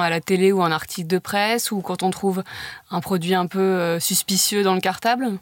à 0.00 0.10
la 0.10 0.20
télé 0.20 0.52
ou 0.52 0.62
un 0.62 0.72
article 0.72 1.08
de 1.08 1.18
presse 1.18 1.70
ou 1.70 1.80
quand 1.80 2.02
on 2.02 2.10
trouve 2.10 2.42
un 2.90 3.00
produit 3.00 3.34
un 3.34 3.46
peu 3.46 3.58
euh, 3.58 4.00
suspicieux 4.00 4.62
dans 4.62 4.74
le 4.74 4.80
cartable? 4.80 5.38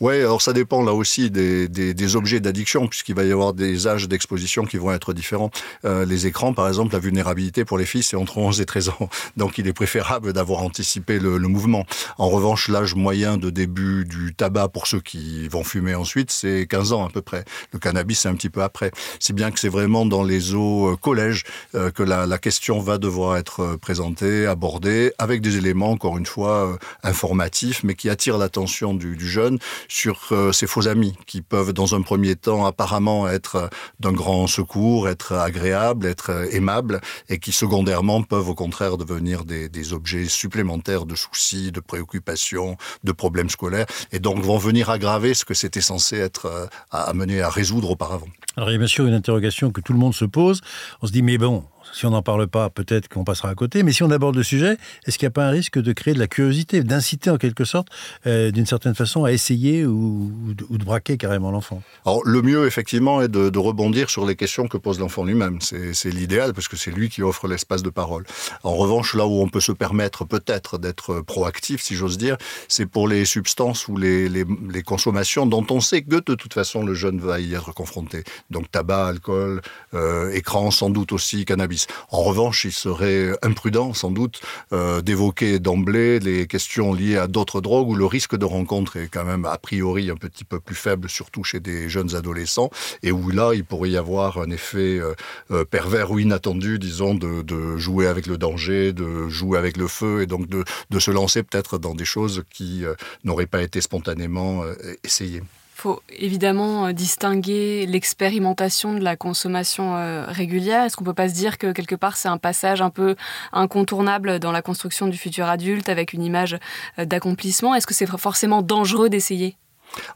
Oui, 0.00 0.16
alors 0.16 0.42
ça 0.42 0.52
dépend 0.52 0.82
là 0.82 0.92
aussi 0.92 1.30
des, 1.30 1.68
des, 1.68 1.94
des 1.94 2.16
objets 2.16 2.40
d'addiction, 2.40 2.88
puisqu'il 2.88 3.14
va 3.14 3.24
y 3.24 3.32
avoir 3.32 3.52
des 3.52 3.86
âges 3.86 4.08
d'exposition 4.08 4.64
qui 4.64 4.76
vont 4.76 4.92
être 4.92 5.12
différents. 5.12 5.50
Euh, 5.84 6.04
les 6.04 6.26
écrans, 6.26 6.54
par 6.54 6.68
exemple, 6.68 6.92
la 6.92 6.98
vulnérabilité 6.98 7.64
pour 7.64 7.78
les 7.78 7.86
filles, 7.86 8.02
c'est 8.02 8.16
entre 8.16 8.38
11 8.38 8.60
et 8.60 8.66
13 8.66 8.88
ans. 8.90 9.08
Donc 9.36 9.58
il 9.58 9.66
est 9.66 9.72
préférable 9.72 10.32
d'avoir 10.32 10.62
anticipé 10.62 11.18
le, 11.18 11.38
le 11.38 11.48
mouvement. 11.48 11.84
En 12.18 12.28
revanche, 12.28 12.68
l'âge 12.68 12.94
moyen 12.94 13.36
de 13.36 13.50
début 13.50 14.04
du 14.04 14.34
tabac 14.34 14.68
pour 14.68 14.86
ceux 14.86 15.00
qui 15.00 15.48
vont 15.48 15.64
fumer 15.64 15.94
ensuite, 15.94 16.30
c'est 16.30 16.66
15 16.68 16.92
ans 16.92 17.06
à 17.06 17.10
peu 17.10 17.22
près. 17.22 17.44
Le 17.72 17.78
cannabis, 17.78 18.20
c'est 18.20 18.28
un 18.28 18.34
petit 18.34 18.50
peu 18.50 18.62
après. 18.62 18.90
C'est 19.20 19.32
bien 19.32 19.50
que 19.50 19.58
c'est 19.58 19.68
vraiment 19.68 20.06
dans 20.06 20.22
les 20.22 20.54
eaux 20.54 20.92
euh, 20.92 20.96
collèges 20.96 21.44
euh, 21.74 21.90
que 21.90 22.02
la, 22.02 22.26
la 22.26 22.38
question 22.38 22.80
va 22.80 22.98
devoir 22.98 23.36
être 23.36 23.60
euh, 23.60 23.76
présentée, 23.76 24.46
abordée, 24.46 25.12
avec 25.18 25.40
des 25.40 25.56
éléments, 25.56 25.90
encore 25.90 26.18
une 26.18 26.26
fois, 26.26 26.72
euh, 26.72 26.76
informatifs, 27.02 27.82
mais 27.84 27.94
qui 27.94 28.08
attirent 28.10 28.38
l'attention 28.38 28.94
du, 28.94 29.16
du 29.16 29.28
jeune 29.28 29.58
sur 29.88 30.20
euh, 30.32 30.52
ses 30.52 30.66
faux 30.66 30.88
amis 30.88 31.14
qui 31.26 31.42
peuvent 31.42 31.72
dans 31.72 31.94
un 31.94 32.02
premier 32.02 32.36
temps 32.36 32.66
apparemment 32.66 33.28
être 33.28 33.56
euh, 33.56 33.68
d'un 34.00 34.12
grand 34.12 34.46
secours, 34.46 35.08
être 35.08 35.32
agréable, 35.32 36.06
être 36.06 36.30
euh, 36.30 36.46
aimable 36.50 37.00
et 37.28 37.38
qui 37.38 37.52
secondairement 37.52 38.22
peuvent 38.22 38.48
au 38.48 38.54
contraire 38.54 38.96
devenir 38.96 39.44
des 39.44 39.92
objets 39.92 40.26
supplémentaires 40.26 41.06
de 41.06 41.14
soucis, 41.14 41.72
de 41.72 41.80
préoccupations, 41.80 42.76
de 43.04 43.12
problèmes 43.12 43.50
scolaires 43.50 43.86
et 44.12 44.18
donc 44.18 44.42
vont 44.42 44.58
venir 44.58 44.90
aggraver 44.90 45.34
ce 45.34 45.44
que 45.44 45.54
c'était 45.54 45.80
censé 45.80 46.16
être 46.16 46.68
amené 46.90 47.40
à 47.40 47.48
résoudre 47.48 47.90
auparavant. 47.90 48.28
Alors 48.56 48.70
il 48.70 48.72
y 48.72 48.76
a 48.76 48.78
bien 48.78 48.86
sûr 48.86 49.06
une 49.06 49.14
interrogation 49.14 49.70
que 49.70 49.80
tout 49.80 49.92
le 49.92 49.98
monde 49.98 50.14
se 50.14 50.24
pose. 50.24 50.60
On 51.00 51.06
se 51.06 51.12
dit 51.12 51.22
mais 51.22 51.38
bon, 51.38 51.64
si 51.92 52.06
on 52.06 52.10
n'en 52.10 52.22
parle 52.22 52.46
pas, 52.46 52.70
peut-être 52.70 53.08
qu'on 53.08 53.24
passera 53.24 53.50
à 53.50 53.54
côté, 53.54 53.82
mais 53.82 53.92
si 53.92 54.02
on 54.02 54.10
aborde 54.10 54.36
le 54.36 54.42
sujet, 54.42 54.76
est-ce 55.06 55.18
qu'il 55.18 55.26
n'y 55.26 55.32
a 55.32 55.32
pas 55.32 55.46
un 55.46 55.50
risque 55.50 55.78
de 55.78 55.92
créer 55.92 56.14
de 56.14 56.18
la 56.18 56.26
curiosité, 56.26 56.82
d'inciter 56.82 57.30
en 57.30 57.36
quelque 57.36 57.64
sorte, 57.64 57.88
euh, 58.26 58.50
d'une 58.50 58.66
certaine 58.66 58.94
façon, 58.94 59.24
à 59.24 59.32
essayer 59.32 59.84
ou, 59.84 60.30
de, 60.54 60.84
braquer 60.84 61.16
carrément 61.16 61.50
l'enfant? 61.50 61.82
Alors, 62.04 62.22
le 62.24 62.42
mieux, 62.42 62.66
effectivement, 62.66 63.22
est 63.22 63.28
de, 63.28 63.58
rebondir 63.62 64.10
sur 64.10 64.26
les 64.26 64.34
questions 64.34 64.66
que 64.66 64.76
pose 64.76 64.98
l'enfant 64.98 65.24
lui-même. 65.24 65.60
C'est 65.60 66.10
l'idéal, 66.10 66.52
parce 66.52 66.66
que 66.66 66.76
c'est 66.76 66.90
lui 66.90 67.08
qui 67.08 67.22
offre 67.22 67.46
l'espace 67.46 67.82
de 67.82 67.90
parole. 67.90 68.24
En 68.64 68.74
revanche, 68.74 69.14
là 69.14 69.26
où 69.26 69.40
on 69.40 69.48
peut 69.48 69.60
se 69.60 69.70
permettre 69.70 70.24
peut-être 70.24 70.78
d'être 70.78 71.20
proactif, 71.20 71.80
si 71.80 71.94
j'ose 71.94 72.18
dire, 72.18 72.36
c'est 72.66 72.86
pour 72.86 73.06
les 73.06 73.24
substances 73.24 73.86
ou 73.86 73.96
les, 73.96 74.44
consommations 74.84 75.46
dont 75.46 75.64
on 75.70 75.80
sait 75.80 76.02
que 76.02 76.16
de 76.16 76.34
toute 76.34 76.54
façon 76.54 76.82
le 76.82 76.94
jeune 76.94 77.20
va 77.20 77.38
y 77.38 77.54
être 77.54 77.72
confronté. 77.72 78.24
Donc 78.50 78.70
tabac, 78.70 79.06
alcool, 79.06 79.62
euh, 79.94 80.32
écran, 80.32 80.70
sans 80.70 80.90
doute 80.90 81.12
aussi 81.12 81.44
cannabis. 81.44 81.81
En 82.10 82.22
revanche, 82.22 82.64
il 82.64 82.72
serait 82.72 83.32
imprudent, 83.42 83.94
sans 83.94 84.10
doute, 84.10 84.40
euh, 84.72 85.00
d'évoquer 85.00 85.58
d'emblée 85.58 86.18
les 86.20 86.46
questions 86.46 86.92
liées 86.92 87.16
à 87.16 87.26
d'autres 87.26 87.60
drogues 87.60 87.88
où 87.88 87.94
le 87.94 88.06
risque 88.06 88.36
de 88.36 88.44
rencontre 88.44 88.96
est 88.96 89.08
quand 89.08 89.24
même 89.24 89.44
a 89.44 89.58
priori 89.58 90.10
un 90.10 90.16
petit 90.16 90.44
peu 90.44 90.60
plus 90.60 90.74
faible, 90.74 91.08
surtout 91.08 91.44
chez 91.44 91.60
des 91.60 91.88
jeunes 91.88 92.14
adolescents, 92.14 92.70
et 93.02 93.12
où 93.12 93.30
là, 93.30 93.52
il 93.54 93.64
pourrait 93.64 93.90
y 93.90 93.96
avoir 93.96 94.38
un 94.38 94.50
effet 94.50 94.98
euh, 94.98 95.14
euh, 95.50 95.64
pervers 95.64 96.10
ou 96.10 96.18
inattendu, 96.18 96.78
disons, 96.78 97.14
de, 97.14 97.42
jouer 97.76 98.06
avec 98.06 98.26
le 98.26 98.38
danger, 98.38 98.92
de 98.92 99.28
jouer 99.28 99.58
avec 99.58 99.76
le 99.76 99.88
feu, 99.88 100.22
et 100.22 100.26
donc 100.26 100.48
de, 100.48 100.64
de 100.90 100.98
se 100.98 101.10
lancer 101.10 101.42
peut-être 101.42 101.78
dans 101.78 101.94
des 101.94 102.04
choses 102.04 102.44
qui 102.50 102.84
n'auraient 103.24 103.46
pas 103.46 103.62
été 103.62 103.80
spontanément 103.80 104.62
essayées 105.04 105.42
faut 105.82 106.00
évidemment 106.16 106.86
euh, 106.86 106.92
distinguer 106.92 107.86
l'expérimentation 107.86 108.94
de 108.94 109.00
la 109.00 109.16
consommation 109.16 109.96
euh, 109.96 110.24
régulière. 110.28 110.84
Est-ce 110.84 110.96
qu'on 110.96 111.02
peut 111.02 111.12
pas 111.12 111.28
se 111.28 111.34
dire 111.34 111.58
que 111.58 111.72
quelque 111.72 111.96
part 111.96 112.16
c'est 112.16 112.28
un 112.28 112.38
passage 112.38 112.80
un 112.80 112.90
peu 112.90 113.16
incontournable 113.52 114.38
dans 114.38 114.52
la 114.52 114.62
construction 114.62 115.08
du 115.08 115.18
futur 115.18 115.46
adulte 115.46 115.88
avec 115.88 116.12
une 116.12 116.22
image 116.22 116.56
euh, 117.00 117.04
d'accomplissement? 117.04 117.74
Est-ce 117.74 117.88
que 117.88 117.94
c'est 117.94 118.06
forcément 118.06 118.62
dangereux 118.62 119.08
d'essayer? 119.08 119.56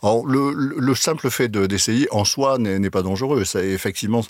Alors, 0.03 0.27
le, 0.27 0.53
le, 0.53 0.95
simple 0.95 1.31
fait 1.31 1.49
d'essayer 1.49 2.09
en 2.11 2.25
soi 2.25 2.59
n'est 2.59 2.91
pas 2.91 3.03
dangereux. 3.03 3.45
Ça, 3.45 3.63
effectivement, 3.63 4.23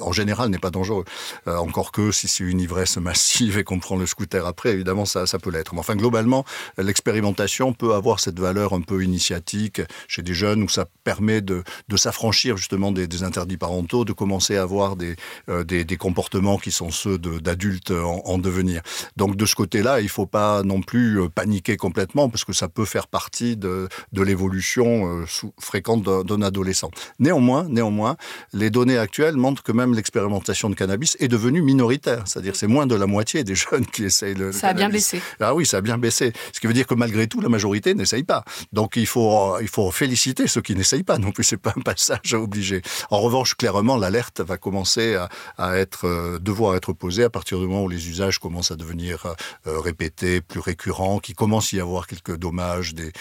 en 0.00 0.12
général, 0.12 0.50
n'est 0.50 0.58
pas 0.58 0.70
dangereux. 0.70 1.04
Euh, 1.48 1.56
encore 1.56 1.92
que 1.92 2.12
si 2.12 2.28
c'est 2.28 2.44
une 2.44 2.60
ivresse 2.60 2.96
massive 2.96 3.58
et 3.58 3.64
qu'on 3.64 3.78
prend 3.78 3.96
le 3.96 4.06
scooter 4.06 4.46
après, 4.46 4.70
évidemment, 4.70 5.04
ça, 5.04 5.26
peut 5.40 5.50
l'être. 5.50 5.74
Mais 5.74 5.80
enfin, 5.80 5.96
globalement, 5.96 6.44
l'expérimentation 6.78 7.72
peut 7.72 7.94
avoir 7.94 8.20
cette 8.20 8.38
valeur 8.38 8.72
un 8.72 8.80
peu 8.80 9.02
initiatique 9.02 9.80
chez 10.08 10.22
des 10.22 10.34
jeunes 10.34 10.62
où 10.62 10.68
ça 10.68 10.86
permet 11.04 11.40
de, 11.40 11.62
s'affranchir 11.96 12.56
justement 12.56 12.92
des, 12.92 13.22
interdits 13.22 13.56
parentaux, 13.56 14.04
de 14.04 14.12
commencer 14.12 14.56
à 14.56 14.62
avoir 14.62 14.96
des, 14.96 15.16
euh, 15.48 15.64
des, 15.64 15.96
comportements 15.96 16.58
qui 16.58 16.72
sont 16.72 16.90
ceux 16.90 17.18
d'adultes 17.18 17.90
en, 17.90 18.22
en, 18.24 18.38
devenir. 18.38 18.82
Donc, 19.16 19.36
de 19.36 19.46
ce 19.46 19.54
côté-là, 19.54 20.00
il 20.00 20.04
ne 20.04 20.08
faut 20.08 20.26
pas 20.26 20.62
non 20.62 20.80
plus 20.80 21.20
euh, 21.20 21.28
paniquer 21.28 21.76
complètement 21.76 22.28
parce 22.28 22.44
que 22.44 22.52
ça 22.52 22.68
peut 22.68 22.84
faire 22.84 23.06
partie 23.06 23.56
de 23.56 23.88
l'évolution 24.12 24.81
euh, 24.86 25.24
fréquente 25.58 26.02
d'un 26.02 26.42
adolescent. 26.42 26.90
Néanmoins, 27.18 27.66
néanmoins, 27.68 28.16
les 28.52 28.70
données 28.70 28.98
actuelles 28.98 29.36
montrent 29.36 29.62
que 29.62 29.72
même 29.72 29.94
l'expérimentation 29.94 30.70
de 30.70 30.74
cannabis 30.74 31.16
est 31.20 31.28
devenue 31.28 31.62
minoritaire. 31.62 32.22
C'est-à-dire 32.26 32.56
c'est 32.56 32.66
moins 32.66 32.86
de 32.86 32.94
la 32.94 33.06
moitié 33.06 33.44
des 33.44 33.54
jeunes 33.70 33.86
qui 33.86 34.04
essayent 34.04 34.34
le, 34.34 34.52
Ça 34.52 34.68
a 34.68 34.74
bien 34.74 34.88
baissé. 34.88 35.20
Ah 35.40 35.54
oui, 35.54 35.66
ça 35.66 35.78
a 35.78 35.80
bien 35.80 35.98
baissé. 35.98 36.32
Ce 36.52 36.60
qui 36.60 36.66
veut 36.66 36.72
dire 36.72 36.86
que 36.86 36.94
malgré 36.94 37.26
tout, 37.26 37.40
la 37.40 37.48
majorité 37.48 37.94
n'essaye 37.94 38.24
pas. 38.24 38.44
Donc 38.72 38.96
il 38.96 39.06
faut, 39.06 39.58
il 39.60 39.68
faut 39.68 39.90
féliciter 39.90 40.46
ceux 40.46 40.62
qui 40.62 40.74
n'essayent 40.74 41.02
pas 41.02 41.18
non 41.18 41.32
plus. 41.32 41.44
C'est 41.44 41.56
pas 41.56 41.74
un 41.76 41.80
passage 41.80 42.34
obligé. 42.34 42.82
En 43.10 43.20
revanche, 43.20 43.54
clairement, 43.54 43.96
l'alerte 43.96 44.40
va 44.40 44.56
commencer 44.56 45.16
à, 45.58 45.76
être, 45.76 46.06
euh, 46.06 46.38
devoir 46.38 46.76
être 46.76 46.92
posée 46.92 47.24
à 47.24 47.30
partir 47.30 47.58
du 47.58 47.66
moment 47.66 47.84
où 47.84 47.88
les 47.88 48.08
usages 48.08 48.38
commencent 48.38 48.70
à 48.70 48.76
devenir 48.76 49.34
euh, 49.66 49.78
répétés, 49.80 50.40
plus 50.40 50.60
récurrents, 50.60 51.18
qu'il 51.18 51.34
commence 51.34 51.72
à 51.72 51.76
y 51.76 51.80
avoir 51.80 52.06
quelques 52.06 52.36
dommages, 52.36 52.94
des, 52.94 53.12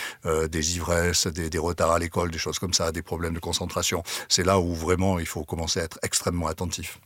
des 0.49 0.75
ivresses, 0.75 1.27
des, 1.27 1.49
des 1.51 1.59
retards 1.59 1.91
à 1.91 1.99
l'école, 1.99 2.31
des 2.31 2.39
choses 2.39 2.57
comme 2.57 2.73
ça, 2.73 2.91
des 2.91 3.03
problèmes 3.03 3.35
de 3.35 3.39
concentration. 3.39 4.03
C'est 4.27 4.45
là 4.45 4.59
où 4.59 4.73
vraiment 4.73 5.19
il 5.19 5.27
faut 5.27 5.43
commencer 5.43 5.79
à 5.79 5.83
être 5.83 5.99
extrêmement 6.01 6.47
attentif. 6.47 6.99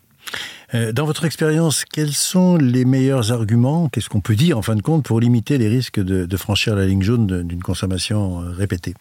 Euh, 0.74 0.92
dans 0.92 1.06
votre 1.06 1.25
expérience, 1.25 1.86
quels 1.86 2.14
sont 2.14 2.56
les 2.56 2.86
meilleurs 2.86 3.32
arguments, 3.32 3.90
qu'est-ce 3.90 4.10
qu'on 4.10 4.22
peut 4.22 4.36
dire 4.36 4.58
en 4.58 4.62
fin 4.62 4.75
de 4.75 4.82
compte, 4.82 5.04
pour 5.04 5.20
limiter 5.20 5.58
les 5.58 5.68
risques 5.68 6.00
de, 6.00 6.38
franchir 6.38 6.75
la 6.75 6.86
ligne 6.86 7.04
jaune 7.04 7.44
d'une 7.44 7.62
consommation 7.62 8.42
euh, 8.42 8.52
répétée? 8.52 8.94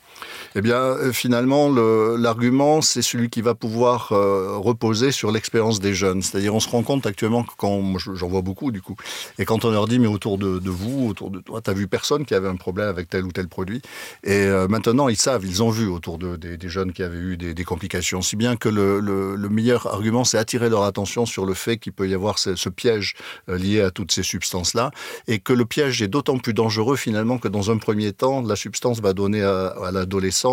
Eh 0.55 0.61
bien, 0.61 0.77
euh, 0.77 1.13
finalement, 1.13 1.69
l'argument, 2.17 2.81
c'est 2.83 3.03
celui 3.03 3.31
qui 3.31 3.43
va 3.43 3.55
pouvoir 3.55 4.09
reposer 4.09 5.13
sur 5.13 5.31
l'expérience 5.31 5.81
des 5.81 5.95
jeunes. 5.95 6.23
C'est-à-dire, 6.23 6.55
on 6.55 6.61
se 6.61 6.69
rend 6.69 6.83
compte 6.83 7.07
actuellement 7.07 7.45
quand, 7.57 7.83
j'en 7.99 8.29
vois 8.29 8.43
beaucoup 8.43 8.71
du 8.71 8.83
coup, 8.83 8.97
et 9.39 9.45
quand 9.45 9.65
on 9.65 9.71
leur 9.71 9.89
dit, 9.89 9.99
mais 9.99 10.07
autour 10.07 10.39
de, 10.39 10.61
vous, 10.71 11.09
autour 11.09 11.31
de 11.31 11.41
toi, 11.41 11.61
tu 11.61 11.71
as 11.71 11.75
vu 11.75 11.87
personne 11.89 12.25
qui 12.25 12.35
avait 12.35 12.49
un 12.49 12.57
problème 12.57 12.89
avec 12.89 13.09
tel 13.09 13.25
ou 13.25 13.33
tel 13.33 13.49
produit? 13.49 13.83
Et 14.23 14.47
maintenant, 14.69 15.09
ils 15.09 15.17
savent, 15.17 15.45
ils 15.45 15.63
ont 15.63 15.71
vu 15.71 15.89
autour 15.89 16.19
de, 16.19 16.37
des, 16.37 16.69
jeunes 16.69 16.93
qui 16.93 17.03
avaient 17.03 17.19
eu 17.19 17.37
des, 17.37 17.65
complications. 17.65 18.23
Si 18.23 18.37
bien 18.37 18.57
que 18.57 18.69
le, 18.69 19.01
le 19.01 19.49
meilleur 19.49 19.87
argument, 19.87 20.25
c'est 20.25 20.39
attirer 20.39 20.69
leur 20.69 20.85
attention 20.85 21.27
sur 21.27 21.47
le 21.47 21.55
fait 21.55 21.79
qu'il 21.79 21.93
peut 21.93 22.09
y 22.09 22.15
avoir 22.15 22.39
ce, 22.39 22.69
piège 22.69 23.15
euh, 23.49 23.59
lié 23.59 23.81
à 23.81 23.91
toutes 23.91 24.13
ces 24.13 24.23
substances-là, 24.23 24.91
et 25.29 25.39
que 25.39 25.53
le 25.53 25.65
piège 25.65 26.03
est 26.03 26.09
d'autant 26.09 26.39
plus 26.39 26.55
dangereux 26.55 26.97
finalement 26.97 27.39
que 27.39 27.49
dans 27.49 27.71
un 27.71 27.79
premier 27.79 28.13
temps, 28.13 28.43
la 28.43 28.57
substance 28.57 29.01
va 29.01 29.13
donner 29.13 29.43
à, 29.43 29.91
l'adolescent 29.93 30.44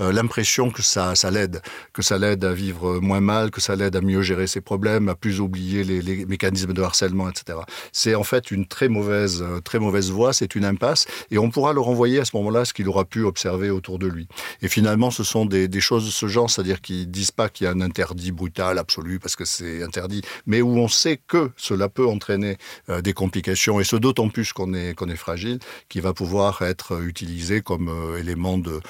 euh, 0.00 0.12
l'impression 0.12 0.70
que 0.70 0.82
ça, 0.82 1.14
ça 1.14 1.30
l'aide, 1.30 1.60
que 1.92 2.02
ça 2.02 2.18
l'aide 2.18 2.44
à 2.44 2.52
vivre 2.52 3.00
moins 3.00 3.20
mal, 3.20 3.50
que 3.50 3.60
ça 3.60 3.76
l'aide 3.76 3.96
à 3.96 4.00
mieux 4.00 4.22
gérer 4.22 4.46
ses 4.46 4.60
problèmes, 4.60 5.08
à 5.08 5.14
plus 5.14 5.40
oublier 5.40 5.84
les, 5.84 6.26
mécanismes 6.26 6.72
de 6.72 6.82
harcèlement, 6.82 7.28
etc. 7.28 7.58
C'est 7.92 8.14
en 8.14 8.24
fait 8.24 8.50
une 8.50 8.66
très 8.66 8.88
mauvaise, 8.88 9.42
euh, 9.42 9.60
très 9.60 9.78
mauvaise 9.78 10.10
voie, 10.10 10.32
c'est 10.32 10.54
une 10.54 10.64
impasse, 10.64 11.06
et 11.30 11.38
on 11.38 11.50
pourra 11.50 11.72
le 11.72 11.80
renvoyer 11.80 12.20
à 12.20 12.24
ce 12.24 12.36
moment-là 12.36 12.64
ce 12.64 12.72
qu'il 12.72 12.88
aura 12.88 13.04
pu 13.04 13.24
observer 13.24 13.70
autour 13.70 13.98
de 13.98 14.06
lui. 14.06 14.28
Et 14.62 14.68
finalement, 14.68 15.10
ce 15.10 15.24
sont 15.24 15.46
des, 15.46 15.68
choses 15.80 16.04
de 16.06 16.10
ce 16.10 16.26
genre, 16.28 16.50
c'est-à-dire 16.50 16.80
qu'ils 16.80 17.10
disent 17.10 17.30
pas 17.30 17.48
qu'il 17.48 17.64
y 17.64 17.68
a 17.68 17.72
un 17.72 17.80
interdit 17.80 18.32
brutal 18.32 18.78
absolu 18.78 19.18
parce 19.18 19.34
que 19.34 19.44
c'est 19.44 19.82
interdit, 19.82 20.20
mais 20.46 20.60
où 20.60 20.76
on 20.76 20.88
sait 20.88 21.18
que 21.26 21.50
cela 21.56 21.88
peut 21.88 22.06
entraîner 22.06 22.58
euh, 22.88 23.00
des 23.00 23.12
complications, 23.12 23.80
et 23.80 23.84
ce 23.84 23.96
d'autant 23.96 24.28
plus 24.28 24.52
qu'on 24.52 24.74
est, 24.74 24.94
qu'on 24.94 25.08
est 25.08 25.16
fragile, 25.16 25.58
qui 25.88 26.00
va 26.00 26.12
pouvoir 26.12 26.62
être 26.62 27.02
utilisé 27.02 27.60
comme 27.62 27.90
élément 28.18 28.58
de, 28.58 28.80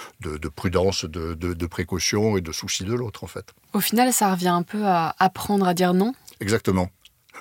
prudence, 0.51 1.05
de, 1.05 1.35
de, 1.35 1.67
précaution 1.67 2.37
et 2.37 2.41
de 2.41 2.53
souci 2.53 2.85
de 2.85 2.95
l'autre, 2.95 3.25
en 3.25 3.27
fait. 3.27 3.53
Au 3.73 3.81
final, 3.81 4.13
ça 4.13 4.31
revient 4.33 4.49
un 4.49 4.63
peu 4.63 4.85
à 4.87 5.15
apprendre 5.19 5.67
à 5.67 5.75
dire 5.75 5.95
non? 5.95 6.15
Exactement. 6.41 6.89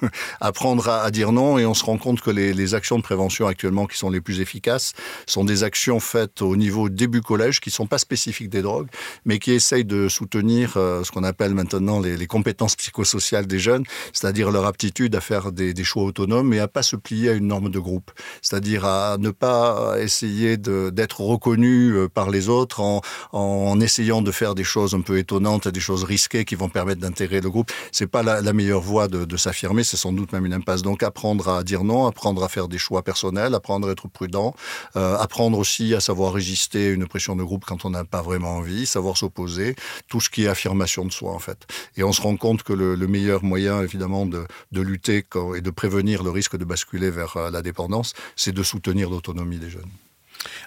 apprendre 0.42 0.88
à, 0.90 1.12
dire 1.12 1.32
non. 1.32 1.58
Et 1.58 1.66
on 1.66 1.74
se 1.74 1.84
rend 1.84 1.98
compte 1.98 2.22
que 2.22 2.30
les, 2.30 2.70
actions 2.74 2.98
de 2.98 3.04
prévention 3.04 3.48
actuellement 3.48 3.88
qui 3.88 3.98
sont 3.98 4.12
les 4.12 4.22
plus 4.22 4.42
efficaces 4.42 4.94
sont 5.26 5.44
des 5.44 5.64
actions 5.64 6.00
faites 6.00 6.44
au 6.44 6.56
niveau 6.56 6.88
début 6.88 7.22
collège 7.22 7.62
qui 7.62 7.72
sont 7.72 7.88
pas 7.88 7.98
spécifiques 7.98 8.50
des 8.50 8.62
drogues 8.62 8.90
mais 9.26 9.40
qui 9.40 9.52
essayent 9.52 9.86
de 9.86 10.08
soutenir 10.08 10.74
euh, 10.78 11.04
ce 11.04 11.12
qu'on 11.12 11.24
appelle 11.24 11.56
maintenant 11.56 12.00
les, 12.00 12.28
compétences 12.28 12.76
psychosociales 12.76 13.48
des 13.48 13.58
jeunes, 13.58 13.84
c'est-à-dire 14.14 14.52
leur 14.52 14.66
aptitude 14.66 15.16
à 15.16 15.22
faire 15.22 15.52
des, 15.52 15.74
choix 15.84 16.04
autonomes 16.04 16.54
et 16.54 16.60
à 16.60 16.68
pas 16.68 16.84
se 16.84 16.96
plier 16.96 17.30
à 17.30 17.34
une 17.34 17.48
norme 17.48 17.70
de 17.70 17.80
groupe, 17.80 18.12
c'est-à-dire 18.44 18.86
à 18.86 19.18
ne 19.18 19.32
pas 19.32 19.96
essayer 20.00 20.58
d'être 20.58 21.22
reconnu 21.22 21.92
euh, 21.94 22.08
par 22.08 22.30
les 22.30 22.50
autres 22.50 22.82
en, 22.82 23.80
essayant 23.80 24.22
de 24.22 24.32
faire 24.32 24.54
des 24.56 24.64
choses 24.64 24.94
un 24.94 25.02
peu 25.02 25.18
étonnantes, 25.18 25.68
des 25.68 25.80
choses 25.80 26.04
risquées 26.04 26.46
qui 26.46 26.56
vont 26.56 26.70
permettre 26.70 27.02
d'intégrer 27.02 27.42
le 27.42 27.50
groupe. 27.50 27.72
C'est 27.92 28.08
pas 28.08 28.22
la, 28.22 28.54
meilleure 28.54 28.82
voie 28.82 29.08
de 29.08 29.38
s'affirmer 29.38 29.84
c'est 29.90 29.98
sans 29.98 30.14
doute 30.14 30.32
même 30.32 30.46
une 30.46 30.54
impasse. 30.54 30.82
Donc 30.82 31.04
apprendre 31.04 31.50
à 31.50 31.64
dire 31.64 31.84
non, 31.84 32.08
apprendre 32.08 32.44
à 32.44 32.50
faire 32.50 32.68
des 32.68 32.78
choix 32.78 33.02
personnels, 33.04 33.54
apprendre 33.56 33.90
à 33.90 33.92
être 33.92 34.08
prudent, 34.08 34.54
euh, 34.96 35.18
apprendre 35.18 35.58
aussi 35.58 35.96
à 35.96 36.00
savoir 36.00 36.34
résister 36.34 36.88
à 36.88 36.92
une 36.92 37.08
pression 37.08 37.36
de 37.36 37.44
groupe 37.44 37.66
quand 37.66 37.86
on 37.86 37.90
n'a 37.90 38.06
pas 38.06 38.22
vraiment 38.22 38.58
envie, 38.58 38.86
savoir 38.86 39.18
s'opposer, 39.18 39.76
tout 40.08 40.22
ce 40.22 40.30
qui 40.30 40.46
est 40.46 40.48
affirmation 40.48 41.06
de 41.06 41.12
soi 41.12 41.32
en 41.32 41.40
fait. 41.40 41.68
Et 41.98 42.04
on 42.04 42.14
se 42.14 42.22
rend 42.22 42.38
compte 42.38 42.64
que 42.64 42.74
le, 42.74 43.10
meilleur 43.10 43.44
moyen 43.44 43.82
évidemment 43.82 44.28
de, 44.28 44.46
de 44.72 44.82
lutter 44.82 45.26
et 45.56 45.62
de 45.62 45.70
prévenir 45.72 46.22
le 46.24 46.30
risque 46.30 46.58
de 46.58 46.66
basculer 46.66 47.10
vers 47.10 47.38
euh, 47.38 47.50
la 47.50 47.62
dépendance, 47.62 48.14
c'est 48.36 48.52
de 48.52 48.64
soutenir 48.64 49.10
l'autonomie 49.10 49.58
des 49.58 49.70
jeunes. 49.70 49.90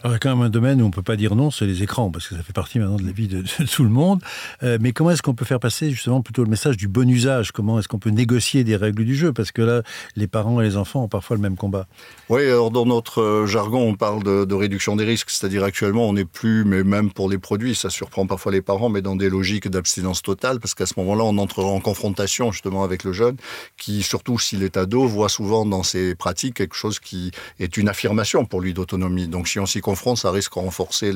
Alors, 0.05 0.15
il 0.15 0.15
y 0.15 0.17
a 0.17 0.19
quand 0.19 0.35
même 0.35 0.45
un 0.45 0.51
domaine 0.51 0.83
où 0.83 0.85
on 0.85 0.89
ne 0.89 0.93
peut 0.93 1.03
pas 1.03 1.15
dire 1.15 1.37
non, 1.37 1.53
c'est 1.53 1.65
les 1.65 1.85
écrans, 1.85 2.11
parce 2.11 2.27
que 2.27 2.35
ça 2.35 2.43
fait 2.43 2.53
partie 2.53 2.81
maintenant 2.81 2.97
de 2.97 3.07
la 3.07 3.13
vie 3.13 3.29
de, 3.29 3.45
tout 3.73 3.85
le 3.85 3.89
monde. 3.89 4.21
Euh, 4.65 4.77
mais 4.81 4.91
comment 4.91 5.13
est-ce 5.13 5.23
qu'on 5.23 5.35
peut 5.35 5.45
faire 5.45 5.61
passer 5.61 5.93
justement 5.93 6.23
plutôt 6.23 6.43
le 6.43 6.51
message 6.51 6.77
du 6.77 6.89
bon 6.89 7.09
usage? 7.09 7.53
Comment 7.53 7.79
est-ce 7.79 7.87
qu'on 7.87 8.01
peut 8.01 8.11
négocier 8.11 8.65
des 8.65 8.75
règles 8.75 9.05
du 9.05 9.15
jeu? 9.15 9.33
Parce 9.33 9.53
que 9.53 9.63
là, 9.63 9.83
les 10.17 10.27
parents 10.27 10.61
et 10.61 10.65
les 10.65 10.77
enfants 10.77 11.05
ont 11.05 11.09
parfois 11.09 11.37
le 11.37 11.43
même 11.43 11.57
combat. 11.57 11.87
Oui, 12.31 12.43
alors 12.43 12.73
dans 12.73 12.85
notre 12.85 13.23
euh, 13.23 13.47
jargon, 13.47 13.81
on 13.83 13.95
parle 13.95 14.25
de, 14.25 14.55
réduction 14.55 14.97
des 14.97 15.05
risques, 15.05 15.31
c'est-à-dire 15.31 15.63
actuellement, 15.63 16.09
on 16.09 16.15
n'est 16.15 16.25
plus, 16.25 16.65
mais 16.65 16.83
même 16.83 17.13
pour 17.13 17.31
les 17.31 17.39
produits, 17.39 17.77
ça 17.77 17.89
surprend 17.89 18.27
parfois 18.27 18.51
les 18.51 18.61
parents, 18.61 18.89
mais 18.89 19.03
dans 19.03 19.15
des 19.15 19.31
logiques 19.31 19.69
d'abstinence 19.69 20.21
totale, 20.21 20.59
parce 20.59 20.75
qu'à 20.75 20.87
ce 20.87 20.95
moment-là, 20.97 21.23
on 21.23 21.39
entre 21.39 21.63
en 21.63 21.79
confrontation 21.79 22.51
justement 22.51 22.83
avec 22.83 23.05
le 23.05 23.13
jeune, 23.13 23.37
qui, 23.77 24.03
surtout 24.03 24.37
s'il 24.41 24.65
est 24.65 24.77
ado, 24.77 25.07
voit 25.07 25.29
souvent 25.29 25.65
dans 25.65 25.85
ses 25.85 26.17
pratiques 26.17 26.55
quelque 26.55 26.75
chose 26.75 26.99
qui 26.99 27.31
est 27.61 27.77
une 27.77 27.89
affirmation 27.89 28.45
pour 28.45 28.61
lui 28.61 28.75
d'autonomie. 28.75 29.29
Donc 29.29 29.47
si 29.47 29.61
on 29.61 29.67
s'y 29.67 29.81
confrontent, 29.93 30.19
ça 30.19 30.31
risque 30.31 30.55
de 30.55 30.61
renforcer 30.61 31.13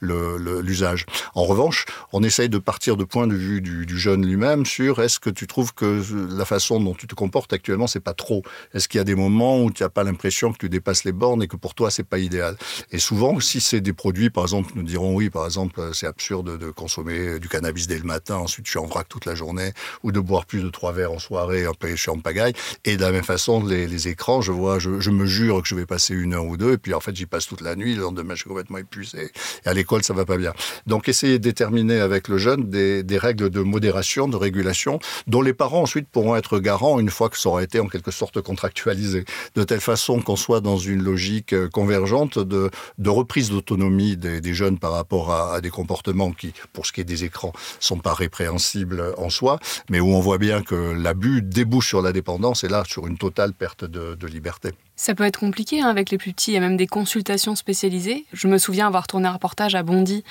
l'usage. 0.00 1.06
En 1.34 1.44
revanche, 1.44 1.86
on 2.12 2.22
essaye 2.22 2.50
de 2.50 2.58
partir 2.58 2.96
de 2.98 3.04
point 3.04 3.26
de 3.26 3.34
vue 3.34 3.60
du, 3.62 3.98
jeune 3.98 4.24
lui-même 4.26 4.66
sur 4.66 5.00
est-ce 5.00 5.18
que 5.18 5.30
tu 5.30 5.46
trouves 5.46 5.72
que 5.72 6.02
la 6.36 6.44
façon 6.44 6.78
dont 6.78 6.94
tu 6.94 7.06
te 7.06 7.14
comportes 7.14 7.52
actuellement, 7.52 7.86
c'est 7.86 8.00
pas 8.00 8.12
trop? 8.12 8.42
Est-ce 8.74 8.86
qu'il 8.86 8.98
y 8.98 9.00
a 9.00 9.04
des 9.04 9.14
moments 9.14 9.62
où 9.62 9.70
tu 9.70 9.82
n'as 9.82 9.88
pas 9.88 10.04
l'impression 10.04 10.52
que 10.52 10.58
tu 10.58 10.68
dépasses 10.68 11.04
les 11.04 11.12
bornes 11.12 11.42
et 11.42 11.48
que 11.48 11.56
pour 11.56 11.74
toi, 11.74 11.90
c'est 11.90 12.04
pas 12.04 12.18
idéal? 12.18 12.56
Et 12.92 12.98
souvent, 12.98 13.40
si 13.40 13.60
c'est 13.60 13.80
des 13.80 13.94
produits, 13.94 14.30
par 14.30 14.44
exemple, 14.44 14.72
nous 14.76 14.82
dirons 14.82 15.14
oui, 15.14 15.30
par 15.30 15.46
exemple, 15.46 15.80
c'est 15.94 16.06
absurde 16.06 16.58
de 16.58 16.70
consommer 16.70 17.38
du 17.38 17.48
cannabis 17.48 17.86
dès 17.86 17.98
le 17.98 18.04
matin, 18.04 18.36
ensuite 18.36 18.68
suis 18.68 18.78
en 18.78 18.86
vrac 18.86 19.08
toute 19.08 19.24
la 19.24 19.34
journée, 19.34 19.72
ou 20.02 20.12
de 20.12 20.20
boire 20.20 20.46
plus 20.46 20.62
de 20.62 20.68
trois 20.68 20.92
verres 20.92 21.12
en 21.12 21.18
soirée, 21.18 21.64
je 21.82 21.94
suis 21.96 22.10
en 22.10 22.18
pagaille. 22.18 22.52
Et 22.84 22.96
de 22.96 23.02
la 23.02 23.10
même 23.10 23.24
façon, 23.24 23.64
les, 23.64 24.08
écrans, 24.08 24.40
je 24.40 24.52
vois, 24.52 24.78
je, 24.78 25.10
me 25.10 25.26
jure 25.26 25.62
que 25.62 25.68
je 25.68 25.74
vais 25.74 25.86
passer 25.86 26.14
une 26.14 26.34
heure 26.34 26.44
ou 26.44 26.56
deux, 26.56 26.74
et 26.74 26.78
puis 26.78 26.94
en 26.94 27.00
fait, 27.00 27.14
j'y 27.16 27.26
passe 27.26 27.46
toute 27.46 27.60
la 27.60 27.76
nuit, 27.76 27.96
le 28.18 28.22
lendemain, 28.22 28.34
je 28.34 28.40
suis 28.40 28.48
complètement 28.48 28.78
épuisé. 28.78 29.30
Et 29.64 29.68
à 29.68 29.74
l'école, 29.74 30.02
ça 30.02 30.14
va 30.14 30.24
pas 30.24 30.36
bien. 30.36 30.52
Donc, 30.86 31.08
essayer 31.08 31.38
de 31.38 31.44
déterminer 31.44 32.00
avec 32.00 32.28
le 32.28 32.38
jeune 32.38 32.68
des, 32.68 33.18
règles 33.18 33.50
de 33.50 33.60
modération, 33.60 34.28
de 34.28 34.36
régulation, 34.36 34.98
dont 35.26 35.42
les 35.42 35.52
parents 35.52 35.82
ensuite 35.82 36.08
pourront 36.08 36.36
être 36.36 36.58
garants 36.58 37.00
une 37.00 37.10
fois 37.10 37.28
que 37.28 37.38
ça 37.38 37.48
aura 37.48 37.62
été 37.62 37.80
en 37.80 37.88
quelque 37.88 38.10
sorte 38.10 38.40
contractualisé. 38.40 39.24
De 39.54 39.64
telle 39.64 39.80
façon 39.80 40.20
qu'on 40.20 40.36
soit 40.36 40.60
dans 40.60 40.76
une 40.76 41.02
logique 41.02 41.52
euh, 41.52 41.68
convergente 41.68 42.38
de, 42.38 42.70
de 42.98 43.10
reprise 43.10 43.50
d'autonomie 43.50 44.16
des, 44.16 44.54
jeunes 44.54 44.78
par 44.78 44.92
rapport 44.92 45.32
à, 45.32 45.60
des 45.60 45.70
comportements 45.70 46.32
qui, 46.32 46.52
pour 46.72 46.86
ce 46.86 46.92
qui 46.92 47.00
est 47.00 47.04
des 47.04 47.24
écrans, 47.24 47.52
sont 47.80 47.98
pas 47.98 48.14
répréhensibles 48.14 49.14
en 49.16 49.30
soi, 49.30 49.58
mais 49.90 50.00
où 50.00 50.08
on 50.08 50.20
voit 50.20 50.38
bien 50.38 50.62
que 50.62 50.74
l'abus 50.74 51.42
débouche 51.42 51.88
sur 51.88 52.02
la 52.02 52.12
dépendance 52.12 52.64
et 52.64 52.68
là 52.68 52.82
sur 52.86 53.06
une 53.06 53.18
totale 53.18 53.52
perte 53.52 53.84
de 53.84 54.26
liberté. 54.26 54.72
Ça 55.00 55.14
peut 55.14 55.22
être 55.22 55.38
compliqué 55.38 55.80
hein, 55.80 55.86
avec 55.86 56.10
les 56.10 56.18
plus 56.18 56.32
petits. 56.32 56.50
Il 56.50 56.54
y 56.54 56.56
a 56.56 56.60
même 56.60 56.76
des 56.76 56.88
consultations 56.88 57.54
spécialisées. 57.54 58.24
Je 58.32 58.48
me 58.48 58.58
souviens 58.58 58.88
avoir 58.88 59.06
tourné 59.06 59.28
un 59.28 59.32
reportage 59.32 59.76
à 59.76 59.84
Bondy, 59.84 60.24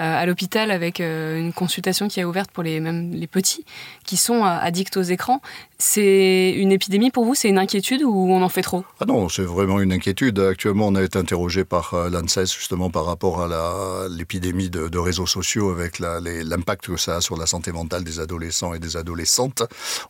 euh, 0.00 0.22
à 0.22 0.24
l'hôpital, 0.24 0.70
avec 0.70 1.00
euh, 1.00 1.38
une 1.38 1.52
consultation 1.52 2.08
qui 2.08 2.20
est 2.20 2.24
ouverte 2.24 2.50
pour 2.50 2.62
les, 2.62 2.80
même 2.80 3.12
les 3.12 3.26
petits 3.26 3.66
qui 4.02 4.16
sont 4.16 4.42
euh, 4.42 4.48
addicts 4.48 4.96
aux 4.96 5.02
écrans. 5.02 5.42
C'est 5.76 6.54
une 6.56 6.72
épidémie 6.72 7.10
pour 7.10 7.26
vous? 7.26 7.34
C'est 7.34 7.50
une 7.50 7.58
inquiétude 7.58 8.02
ou 8.02 8.30
on 8.32 8.40
en 8.40 8.48
fait 8.48 8.62
trop? 8.62 8.86
Ah 8.98 9.04
non, 9.04 9.28
c'est 9.28 9.42
vraiment 9.42 9.78
une 9.78 9.92
inquiétude. 9.92 10.38
Actuellement, 10.38 10.86
on 10.86 10.94
a 10.94 11.02
été 11.02 11.18
interrogé 11.18 11.64
par 11.64 11.94
l'ANSES 12.10 12.46
justement 12.46 12.88
par 12.88 13.04
rapport 13.04 13.42
à 13.42 14.08
l'épidémie 14.08 14.70
de, 14.70 14.98
réseaux 14.98 15.26
sociaux 15.26 15.68
avec 15.68 15.98
l'impact 15.98 16.86
que 16.86 16.96
ça 16.96 17.16
a 17.16 17.20
sur 17.20 17.36
la 17.36 17.44
santé 17.44 17.72
mentale 17.72 18.04
des 18.04 18.20
adolescents 18.20 18.72
et 18.72 18.78
des 18.78 18.96
adolescentes. 18.96 19.64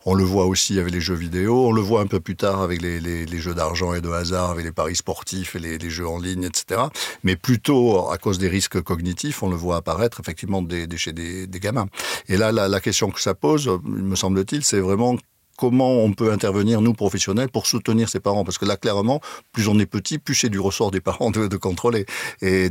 On 0.05 0.13
le 0.13 0.23
voit 0.23 0.45
aussi 0.45 0.79
avec 0.79 0.93
les 0.93 1.01
jeux 1.01 1.15
vidéo. 1.15 1.67
On 1.67 1.73
le 1.73 1.81
voit 1.81 1.99
un 1.99 2.07
peu 2.07 2.21
plus 2.21 2.37
tard 2.37 2.61
avec 2.61 2.81
les, 2.81 3.01
les, 3.01 3.25
les 3.25 3.37
jeux 3.39 3.53
d'argent 3.53 3.93
et 3.93 4.04
de 4.05 4.11
hasard 4.11 4.51
avec 4.51 4.65
les 4.65 4.71
paris 4.71 4.95
sportifs 4.95 5.55
et 5.55 5.59
les, 5.59 5.89
jeux 5.89 6.07
en 6.07 6.19
ligne, 6.19 6.43
etc. 6.43 6.81
Mais 7.23 7.35
plutôt 7.35 8.09
à 8.09 8.17
cause 8.17 8.37
des 8.37 8.47
risques 8.47 8.81
cognitifs, 8.81 9.43
on 9.43 9.49
le 9.49 9.55
voit 9.55 9.77
apparaître 9.77 10.19
effectivement 10.19 10.61
des, 10.61 10.87
chez 10.97 11.13
des, 11.13 11.47
gamins. 11.59 11.87
Et 12.27 12.37
là, 12.37 12.51
la, 12.51 12.67
la 12.67 12.79
question 12.79 13.11
que 13.11 13.21
ça 13.21 13.33
pose, 13.33 13.69
me 13.83 14.15
semble-t-il, 14.15 14.63
c'est 14.63 14.79
vraiment 14.79 15.15
comment 15.57 16.03
on 16.03 16.11
peut 16.13 16.31
intervenir, 16.31 16.81
nous, 16.81 16.93
professionnels, 16.93 17.49
pour 17.49 17.67
soutenir 17.67 18.09
ses 18.09 18.19
parents. 18.19 18.43
Parce 18.43 18.57
que 18.57 18.65
là, 18.65 18.77
clairement, 18.77 19.21
plus 19.51 19.67
on 19.67 19.79
est 19.79 19.85
petit, 19.85 20.17
plus 20.17 20.35
c'est 20.35 20.49
du 20.49 20.59
ressort 20.59 20.91
des 20.91 21.01
parents 21.01 21.31
de, 21.31 21.55
contrôler. 21.57 22.05
Et, 22.41 22.69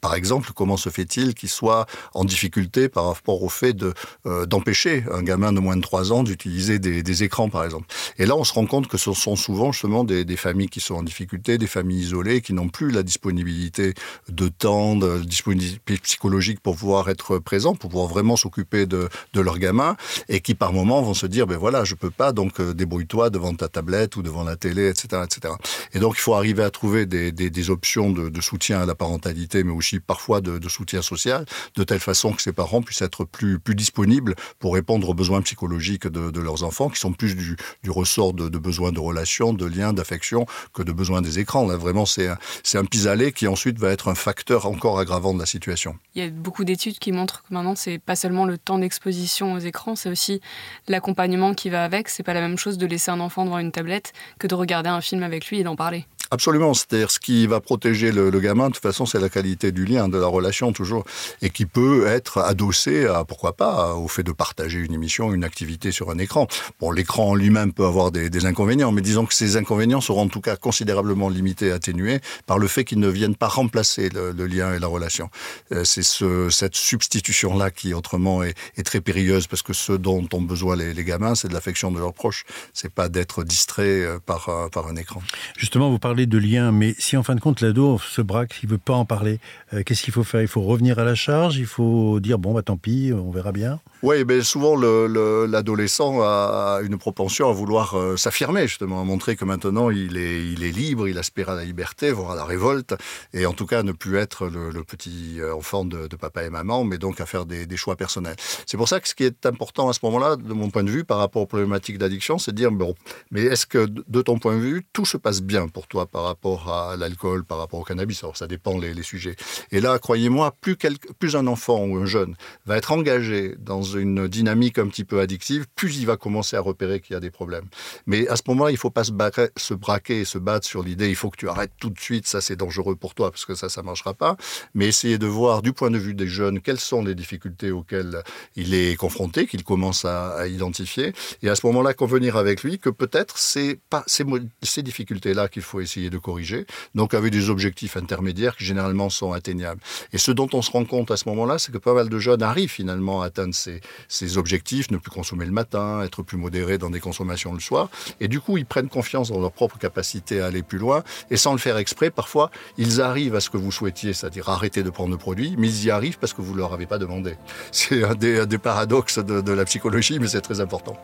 par 0.00 0.14
exemple, 0.14 0.52
comment 0.54 0.76
se 0.76 0.88
fait-il 0.90 1.34
qu'ils 1.34 1.48
soient 1.48 1.86
en 2.14 2.24
difficulté 2.24 2.88
par 2.88 3.06
rapport 3.06 3.42
au 3.42 3.48
fait 3.48 3.72
de 3.72 3.92
euh, 4.26 4.46
d'empêcher 4.46 5.04
un 5.12 5.22
gamin 5.22 5.52
de 5.52 5.60
moins 5.60 5.76
de 5.76 5.82
3 5.82 6.12
ans 6.12 6.22
d'utiliser 6.22 6.78
des, 6.78 7.22
écrans, 7.22 7.48
par 7.48 7.64
exemple. 7.64 7.86
Et 8.18 8.26
là, 8.26 8.36
on 8.36 8.44
se 8.44 8.52
rend 8.52 8.66
compte 8.66 8.86
que 8.86 8.96
ce 8.96 9.12
sont 9.12 9.36
souvent 9.36 9.72
justement 9.72 10.04
des, 10.04 10.24
familles 10.36 10.68
qui 10.68 10.80
sont 10.80 10.94
en 10.94 11.02
difficulté, 11.02 11.58
des 11.58 11.66
familles 11.66 12.00
isolées, 12.00 12.40
qui 12.40 12.52
n'ont 12.52 12.68
plus 12.68 12.90
la 12.90 13.02
disponibilité 13.02 13.94
de 14.28 14.48
temps, 14.48 14.96
de 14.96 15.18
disponibilité 15.18 15.98
psychologique 15.98 16.60
pour 16.60 16.76
pouvoir 16.76 17.10
être 17.10 17.38
présents, 17.38 17.74
pour 17.74 17.90
pouvoir 17.90 18.08
vraiment 18.08 18.36
s'occuper 18.36 18.86
de, 18.86 19.08
de 19.34 19.40
leur 19.40 19.58
gamin, 19.58 19.96
et 20.28 20.40
qui 20.40 20.54
par 20.54 20.72
moments 20.72 21.02
vont 21.02 21.14
se 21.14 21.26
dire, 21.26 21.46
ben 21.46 21.58
voilà, 21.58 21.79
je 21.84 21.94
peux 21.94 22.10
pas, 22.10 22.32
donc 22.32 22.60
euh, 22.60 22.74
débrouille-toi 22.74 23.30
devant 23.30 23.54
ta 23.54 23.68
tablette 23.68 24.16
ou 24.16 24.22
devant 24.22 24.44
la 24.44 24.56
télé, 24.56 24.88
etc., 24.88 25.22
etc. 25.24 25.54
Et 25.92 25.98
donc 25.98 26.14
il 26.16 26.20
faut 26.20 26.34
arriver 26.34 26.62
à 26.62 26.70
trouver 26.70 27.06
des, 27.06 27.70
options 27.70 28.10
de, 28.10 28.40
soutien 28.40 28.80
à 28.80 28.86
la 28.86 28.94
parentalité, 28.94 29.64
mais 29.64 29.72
aussi 29.72 30.00
parfois 30.00 30.40
de, 30.40 30.68
soutien 30.68 31.02
social, 31.02 31.44
de 31.76 31.84
telle 31.84 32.00
façon 32.00 32.32
que 32.32 32.42
ces 32.42 32.52
parents 32.52 32.82
puissent 32.82 33.02
être 33.02 33.24
plus, 33.24 33.60
disponibles 33.74 34.34
pour 34.58 34.74
répondre 34.74 35.08
aux 35.08 35.14
besoins 35.14 35.42
psychologiques 35.42 36.06
de, 36.06 36.40
leurs 36.40 36.64
enfants, 36.64 36.88
qui 36.88 36.98
sont 36.98 37.12
plus 37.12 37.36
du, 37.36 37.56
du 37.82 37.90
ressort 37.90 38.32
de, 38.32 38.58
besoins 38.58 38.92
de 38.92 39.00
relations, 39.00 39.52
de 39.52 39.66
liens, 39.66 39.92
d'affection, 39.92 40.46
que 40.72 40.82
de 40.82 40.92
besoins 40.92 41.22
des 41.22 41.38
écrans. 41.38 41.66
Là, 41.66 41.76
vraiment, 41.76 42.06
c'est 42.06 42.28
un, 42.28 42.38
un 42.74 42.84
pis-aller 42.84 43.32
qui 43.32 43.46
ensuite 43.46 43.78
va 43.78 43.90
être 43.90 44.08
un 44.08 44.14
facteur 44.14 44.66
encore 44.66 44.98
aggravant 44.98 45.34
de 45.34 45.38
la 45.38 45.46
situation. 45.46 45.96
Il 46.14 46.22
y 46.22 46.26
a 46.26 46.30
beaucoup 46.30 46.64
d'études 46.64 46.98
qui 46.98 47.12
montrent 47.12 47.42
que 47.42 47.54
maintenant, 47.54 47.74
c'est 47.74 47.98
pas 47.98 48.16
seulement 48.16 48.44
le 48.44 48.58
temps 48.58 48.78
d'exposition 48.78 49.54
aux 49.54 49.58
écrans, 49.58 49.96
c'est 49.96 50.10
aussi 50.10 50.40
l'accompagnement 50.88 51.54
qui 51.54 51.69
va 51.70 51.84
avec. 51.84 52.08
C'est 52.08 52.22
pas 52.22 52.34
la 52.34 52.40
même 52.40 52.58
chose 52.58 52.78
de 52.78 52.86
laisser 52.86 53.10
un 53.10 53.20
enfant 53.20 53.44
devant 53.44 53.58
une 53.58 53.72
tablette 53.72 54.12
que 54.38 54.46
de 54.46 54.54
regarder 54.54 54.90
un 54.90 55.00
film 55.00 55.22
avec 55.22 55.46
lui 55.46 55.60
et 55.60 55.64
d'en 55.64 55.76
parler. 55.76 56.06
Absolument, 56.32 56.74
c'est-à-dire 56.74 57.10
ce 57.10 57.18
qui 57.18 57.48
va 57.48 57.60
protéger 57.60 58.12
le, 58.12 58.30
gamin, 58.38 58.68
de 58.68 58.74
toute 58.74 58.82
façon, 58.82 59.04
c'est 59.04 59.18
la 59.18 59.28
qualité 59.28 59.72
du 59.72 59.84
lien, 59.84 60.08
de 60.08 60.16
la 60.16 60.28
relation 60.28 60.72
toujours, 60.72 61.04
et 61.42 61.50
qui 61.50 61.66
peut 61.66 62.06
être 62.06 62.38
adossé 62.38 63.06
à, 63.06 63.24
pourquoi 63.24 63.56
pas, 63.56 63.94
au 63.94 64.06
fait 64.06 64.22
de 64.22 64.30
partager 64.30 64.78
une 64.78 64.94
émission, 64.94 65.32
une 65.32 65.42
activité 65.42 65.90
sur 65.90 66.10
un 66.10 66.18
écran. 66.18 66.46
Bon, 66.78 66.92
l'écran 66.92 67.34
lui-même 67.34 67.72
peut 67.72 67.84
avoir 67.84 68.12
des, 68.12 68.46
inconvénients, 68.46 68.92
mais 68.92 69.02
disons 69.02 69.26
que 69.26 69.34
ces 69.34 69.56
inconvénients 69.56 70.00
seront 70.00 70.22
en 70.22 70.28
tout 70.28 70.40
cas 70.40 70.56
considérablement 70.56 71.28
limités, 71.28 71.72
atténués, 71.72 72.20
par 72.46 72.58
le 72.58 72.68
fait 72.68 72.84
qu'ils 72.84 73.00
ne 73.00 73.08
viennent 73.08 73.34
pas 73.34 73.48
remplacer 73.48 74.08
le, 74.08 74.46
lien 74.46 74.72
et 74.72 74.78
la 74.78 74.86
relation. 74.86 75.30
Euh, 75.72 75.84
c'est 75.84 76.02
ce, 76.02 76.48
cette 76.48 76.76
substitution-là 76.76 77.70
qui, 77.70 77.92
autrement, 77.92 78.42
est, 78.42 78.54
très 78.84 79.00
périlleuse, 79.00 79.46
parce 79.46 79.62
que 79.62 79.72
ce 79.72 79.92
dont 79.92 80.26
ont 80.32 80.42
besoin 80.42 80.76
les, 80.76 80.94
les 80.94 81.04
gamins, 81.04 81.34
c'est 81.34 81.48
de 81.48 81.54
l'affection 81.54 81.90
de 81.90 81.98
leurs 81.98 82.14
proches, 82.14 82.44
c'est 82.72 82.92
pas 82.92 83.08
d'être 83.08 83.44
distrait 83.44 83.82
euh, 83.82 84.18
par, 84.24 84.48
euh, 84.48 84.68
par 84.68 84.86
un 84.86 84.96
écran. 84.96 85.22
Justement, 85.56 85.90
vous 85.90 85.98
parlez 85.98 86.19
de 86.26 86.38
liens, 86.38 86.72
mais 86.72 86.94
si 86.98 87.16
en 87.16 87.22
fin 87.22 87.34
de 87.34 87.40
compte 87.40 87.60
l'ado 87.60 87.98
se 87.98 88.22
braque, 88.22 88.60
il 88.62 88.68
veut 88.68 88.78
pas 88.78 88.94
en 88.94 89.04
parler, 89.04 89.38
euh, 89.72 89.82
qu'est-ce 89.84 90.02
qu'il 90.02 90.12
faut 90.12 90.24
faire? 90.24 90.42
Il 90.42 90.48
faut 90.48 90.62
revenir 90.62 90.98
à 90.98 91.04
la 91.04 91.14
charge 91.14 91.56
Il 91.58 91.66
faut 91.66 92.20
dire 92.20 92.38
bon 92.38 92.54
bah 92.54 92.62
tant 92.62 92.76
pis, 92.76 93.12
on 93.14 93.30
verra 93.30 93.52
bien 93.52 93.80
oui, 94.02 94.24
mais 94.26 94.40
souvent 94.42 94.76
l'adolescent 94.76 96.22
a 96.22 96.80
une 96.82 96.96
propension 96.96 97.50
à 97.50 97.52
vouloir 97.52 97.98
euh, 97.98 98.16
s'affirmer, 98.16 98.66
justement, 98.66 99.02
à 99.02 99.04
montrer 99.04 99.36
que 99.36 99.44
maintenant 99.44 99.90
il 99.90 100.16
est, 100.16 100.42
il 100.42 100.64
est 100.64 100.70
libre, 100.70 101.06
il 101.06 101.18
aspire 101.18 101.50
à 101.50 101.54
la 101.54 101.66
liberté, 101.66 102.10
voire 102.10 102.30
à 102.30 102.34
la 102.34 102.46
révolte, 102.46 102.94
et 103.34 103.44
en 103.44 103.52
tout 103.52 103.66
cas 103.66 103.82
ne 103.82 103.92
plus 103.92 104.16
être 104.16 104.46
le, 104.46 104.82
petit 104.84 105.38
euh, 105.38 105.54
enfant 105.54 105.84
de, 105.84 106.06
papa 106.16 106.44
et 106.44 106.50
maman, 106.50 106.82
mais 106.84 106.96
donc 106.96 107.20
à 107.20 107.26
faire 107.26 107.44
des, 107.44 107.76
choix 107.76 107.94
personnels. 107.94 108.36
C'est 108.66 108.78
pour 108.78 108.88
ça 108.88 109.00
que 109.00 109.08
ce 109.08 109.14
qui 109.14 109.24
est 109.24 109.44
important 109.44 109.90
à 109.90 109.92
ce 109.92 110.00
moment-là, 110.04 110.36
de 110.36 110.52
mon 110.54 110.70
point 110.70 110.82
de 110.82 110.90
vue, 110.90 111.04
par 111.04 111.18
rapport 111.18 111.42
aux 111.42 111.46
problématiques 111.46 111.98
d'addiction, 111.98 112.38
c'est 112.38 112.52
de 112.52 112.56
dire, 112.56 112.72
bon, 112.72 112.94
mais 113.30 113.42
est-ce 113.42 113.66
que 113.66 113.86
de 113.86 114.22
ton 114.22 114.38
point 114.38 114.54
de 114.56 114.60
vue, 114.60 114.86
tout 114.94 115.04
se 115.04 115.18
passe 115.18 115.42
bien 115.42 115.68
pour 115.68 115.86
toi 115.86 116.06
par 116.10 116.24
rapport 116.24 116.72
à 116.72 116.96
l'alcool, 116.96 117.44
par 117.44 117.58
rapport 117.58 117.80
au 117.80 117.84
cannabis 117.84 118.22
Alors 118.22 118.36
ça 118.36 118.46
dépend 118.46 118.78
les, 118.78 119.02
sujets. 119.02 119.36
Et 119.72 119.80
là, 119.80 119.98
croyez-moi, 119.98 120.54
plus, 120.60 121.36
un 121.36 121.46
enfant 121.46 121.84
ou 121.84 121.96
un 121.96 122.06
jeune 122.06 122.34
va 122.66 122.76
être 122.76 122.92
engagé 122.92 123.54
dans 123.58 123.82
une 123.82 124.28
dynamique 124.28 124.78
un 124.78 124.88
petit 124.88 125.04
peu 125.04 125.20
addictive, 125.20 125.66
plus 125.74 125.98
il 125.98 126.06
va 126.06 126.16
commencer 126.16 126.56
à 126.56 126.60
repérer 126.60 127.00
qu'il 127.00 127.14
y 127.14 127.16
a 127.16 127.20
des 127.20 127.30
problèmes. 127.30 127.66
Mais 128.06 128.28
à 128.28 128.36
ce 128.36 128.42
moment-là, 128.48 128.70
il 128.70 128.74
ne 128.74 128.78
faut 128.78 128.90
pas 128.90 129.04
se, 129.04 129.12
se 129.56 129.74
braquer 129.74 130.20
et 130.20 130.24
se 130.24 130.38
battre 130.38 130.66
sur 130.66 130.82
l'idée 130.82 131.08
il 131.08 131.16
faut 131.16 131.30
que 131.30 131.36
tu 131.36 131.48
arrêtes 131.48 131.72
tout 131.78 131.90
de 131.90 132.00
suite, 132.00 132.26
ça 132.26 132.40
c'est 132.40 132.56
dangereux 132.56 132.96
pour 132.96 133.14
toi, 133.14 133.30
parce 133.30 133.44
que 133.44 133.54
ça, 133.54 133.68
ça 133.68 133.82
ne 133.82 133.86
marchera 133.86 134.14
pas. 134.14 134.36
Mais 134.74 134.86
essayer 134.86 135.18
de 135.18 135.26
voir 135.26 135.62
du 135.62 135.72
point 135.72 135.90
de 135.90 135.98
vue 135.98 136.14
des 136.14 136.26
jeunes 136.26 136.60
quelles 136.60 136.80
sont 136.80 137.02
les 137.02 137.14
difficultés 137.14 137.70
auxquelles 137.70 138.22
il 138.56 138.74
est 138.74 138.96
confronté, 138.96 139.46
qu'il 139.46 139.64
commence 139.64 140.04
à, 140.04 140.46
identifier, 140.48 141.12
et 141.42 141.48
à 141.48 141.54
ce 141.54 141.66
moment-là 141.66 141.94
convenir 141.94 142.36
avec 142.36 142.62
lui 142.62 142.78
que 142.78 142.90
peut-être 142.90 143.38
c'est 143.38 143.78
pas 143.90 144.02
ces, 144.06 144.24
ces 144.62 144.82
difficultés-là 144.82 145.48
qu'il 145.48 145.62
faut 145.62 145.80
essayer 145.80 145.99
de 146.08 146.18
corriger, 146.18 146.66
donc 146.94 147.12
avec 147.12 147.32
des 147.32 147.50
objectifs 147.50 147.96
intermédiaires 147.96 148.56
qui 148.56 148.64
généralement 148.64 149.10
sont 149.10 149.32
atteignables. 149.32 149.80
Et 150.12 150.18
ce 150.18 150.30
dont 150.30 150.48
on 150.52 150.62
se 150.62 150.70
rend 150.70 150.84
compte 150.84 151.10
à 151.10 151.16
ce 151.16 151.28
moment-là, 151.28 151.58
c'est 151.58 151.72
que 151.72 151.78
pas 151.78 151.92
mal 151.92 152.08
de 152.08 152.18
jeunes 152.18 152.42
arrivent 152.42 152.70
finalement 152.70 153.22
à 153.22 153.26
atteindre 153.26 153.54
ces, 153.54 154.38
objectifs, 154.38 154.90
ne 154.90 154.96
plus 154.96 155.10
consommer 155.10 155.44
le 155.44 155.52
matin, 155.52 156.02
être 156.02 156.22
plus 156.22 156.38
modéré 156.38 156.78
dans 156.78 156.90
des 156.90 157.00
consommations 157.00 157.52
le 157.52 157.60
soir. 157.60 157.90
Et 158.20 158.28
du 158.28 158.40
coup, 158.40 158.56
ils 158.56 158.66
prennent 158.66 158.88
confiance 158.88 159.30
dans 159.30 159.40
leur 159.40 159.52
propre 159.52 159.78
capacité 159.78 160.40
à 160.40 160.46
aller 160.46 160.62
plus 160.62 160.78
loin. 160.78 161.02
Et 161.30 161.36
sans 161.36 161.52
le 161.52 161.58
faire 161.58 161.76
exprès, 161.76 162.10
parfois, 162.10 162.50
ils 162.78 163.00
arrivent 163.00 163.34
à 163.34 163.40
ce 163.40 163.50
que 163.50 163.56
vous 163.56 163.72
souhaitiez, 163.72 164.12
c'est-à-dire 164.12 164.48
arrêter 164.48 164.82
de 164.82 164.90
prendre 164.90 165.10
le 165.10 165.18
produit, 165.18 165.54
mais 165.58 165.68
ils 165.68 165.86
y 165.86 165.90
arrivent 165.90 166.18
parce 166.18 166.32
que 166.32 166.42
vous 166.42 166.52
ne 166.52 166.58
leur 166.58 166.72
avez 166.72 166.86
pas 166.86 166.98
demandé. 166.98 167.34
C'est 167.72 168.04
un 168.04 168.14
des, 168.14 168.58
paradoxes 168.58 169.18
de 169.18 169.52
la 169.52 169.64
psychologie, 169.64 170.18
mais 170.20 170.28
c'est 170.28 170.40
très 170.40 170.60
important. 170.60 170.96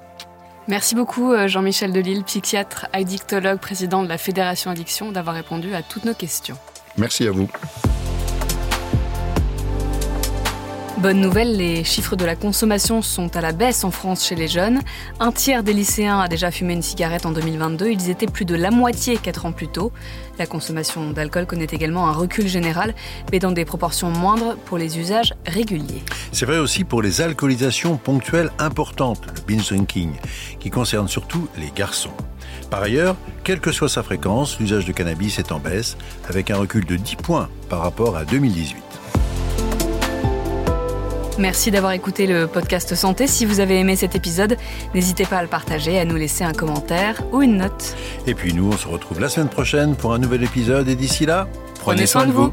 Merci 0.68 0.96
beaucoup 0.96 1.32
euh, 1.32 1.46
Jean-Michel 1.46 1.92
Delille, 1.92 2.24
psychiatre, 2.24 2.86
addictologue, 2.92 3.58
président 3.58 4.02
de 4.02 4.08
la 4.08 4.18
Fédération 4.18 4.70
Addiction, 4.70 5.12
d'avoir 5.12 5.36
répondu 5.36 5.74
à 5.74 5.82
toutes 5.82 6.04
nos 6.04 6.14
questions. 6.14 6.56
Merci 6.96 7.28
à 7.28 7.30
vous. 7.30 7.48
Bonne 10.98 11.20
nouvelle, 11.20 11.58
les 11.58 11.84
chiffres 11.84 12.16
de 12.16 12.24
la 12.24 12.36
consommation 12.36 13.02
sont 13.02 13.36
à 13.36 13.42
la 13.42 13.52
baisse 13.52 13.84
en 13.84 13.90
France 13.90 14.26
chez 14.26 14.34
les 14.34 14.48
jeunes. 14.48 14.80
Un 15.20 15.30
tiers 15.30 15.62
des 15.62 15.74
lycéens 15.74 16.20
a 16.20 16.26
déjà 16.26 16.50
fumé 16.50 16.72
une 16.72 16.80
cigarette 16.80 17.26
en 17.26 17.32
2022, 17.32 17.90
ils 17.90 18.08
étaient 18.08 18.26
plus 18.26 18.46
de 18.46 18.54
la 18.54 18.70
moitié 18.70 19.18
4 19.18 19.44
ans 19.44 19.52
plus 19.52 19.68
tôt. 19.68 19.92
La 20.38 20.46
consommation 20.46 21.10
d'alcool 21.10 21.44
connaît 21.44 21.66
également 21.70 22.08
un 22.08 22.12
recul 22.12 22.48
général, 22.48 22.94
mais 23.30 23.38
dans 23.38 23.52
des 23.52 23.66
proportions 23.66 24.08
moindres 24.08 24.56
pour 24.64 24.78
les 24.78 24.98
usages 24.98 25.34
réguliers. 25.46 26.02
C'est 26.32 26.46
vrai 26.46 26.58
aussi 26.58 26.82
pour 26.82 27.02
les 27.02 27.20
alcoolisations 27.20 27.98
ponctuelles 27.98 28.50
importantes, 28.58 29.20
le 29.26 29.42
binge 29.46 29.68
drinking, 29.68 30.12
qui 30.60 30.70
concerne 30.70 31.08
surtout 31.08 31.46
les 31.58 31.70
garçons. 31.76 32.14
Par 32.70 32.82
ailleurs, 32.82 33.16
quelle 33.44 33.60
que 33.60 33.70
soit 33.70 33.90
sa 33.90 34.02
fréquence, 34.02 34.58
l'usage 34.58 34.86
de 34.86 34.92
cannabis 34.92 35.38
est 35.38 35.52
en 35.52 35.58
baisse, 35.58 35.98
avec 36.26 36.50
un 36.50 36.56
recul 36.56 36.86
de 36.86 36.96
10 36.96 37.16
points 37.16 37.50
par 37.68 37.80
rapport 37.80 38.16
à 38.16 38.24
2018. 38.24 38.85
Merci 41.38 41.70
d'avoir 41.70 41.92
écouté 41.92 42.26
le 42.26 42.46
podcast 42.46 42.94
Santé. 42.94 43.26
Si 43.26 43.44
vous 43.44 43.60
avez 43.60 43.78
aimé 43.78 43.94
cet 43.94 44.16
épisode, 44.16 44.56
n'hésitez 44.94 45.26
pas 45.26 45.36
à 45.36 45.42
le 45.42 45.48
partager, 45.48 45.98
à 45.98 46.06
nous 46.06 46.16
laisser 46.16 46.44
un 46.44 46.52
commentaire 46.52 47.22
ou 47.32 47.42
une 47.42 47.58
note. 47.58 47.94
Et 48.26 48.34
puis 48.34 48.54
nous, 48.54 48.68
on 48.72 48.76
se 48.76 48.88
retrouve 48.88 49.20
la 49.20 49.28
semaine 49.28 49.50
prochaine 49.50 49.96
pour 49.96 50.14
un 50.14 50.18
nouvel 50.18 50.42
épisode 50.44 50.88
et 50.88 50.96
d'ici 50.96 51.26
là, 51.26 51.46
prenez, 51.80 52.06
soin, 52.06 52.26
de 52.26 52.32
vous. 52.32 52.52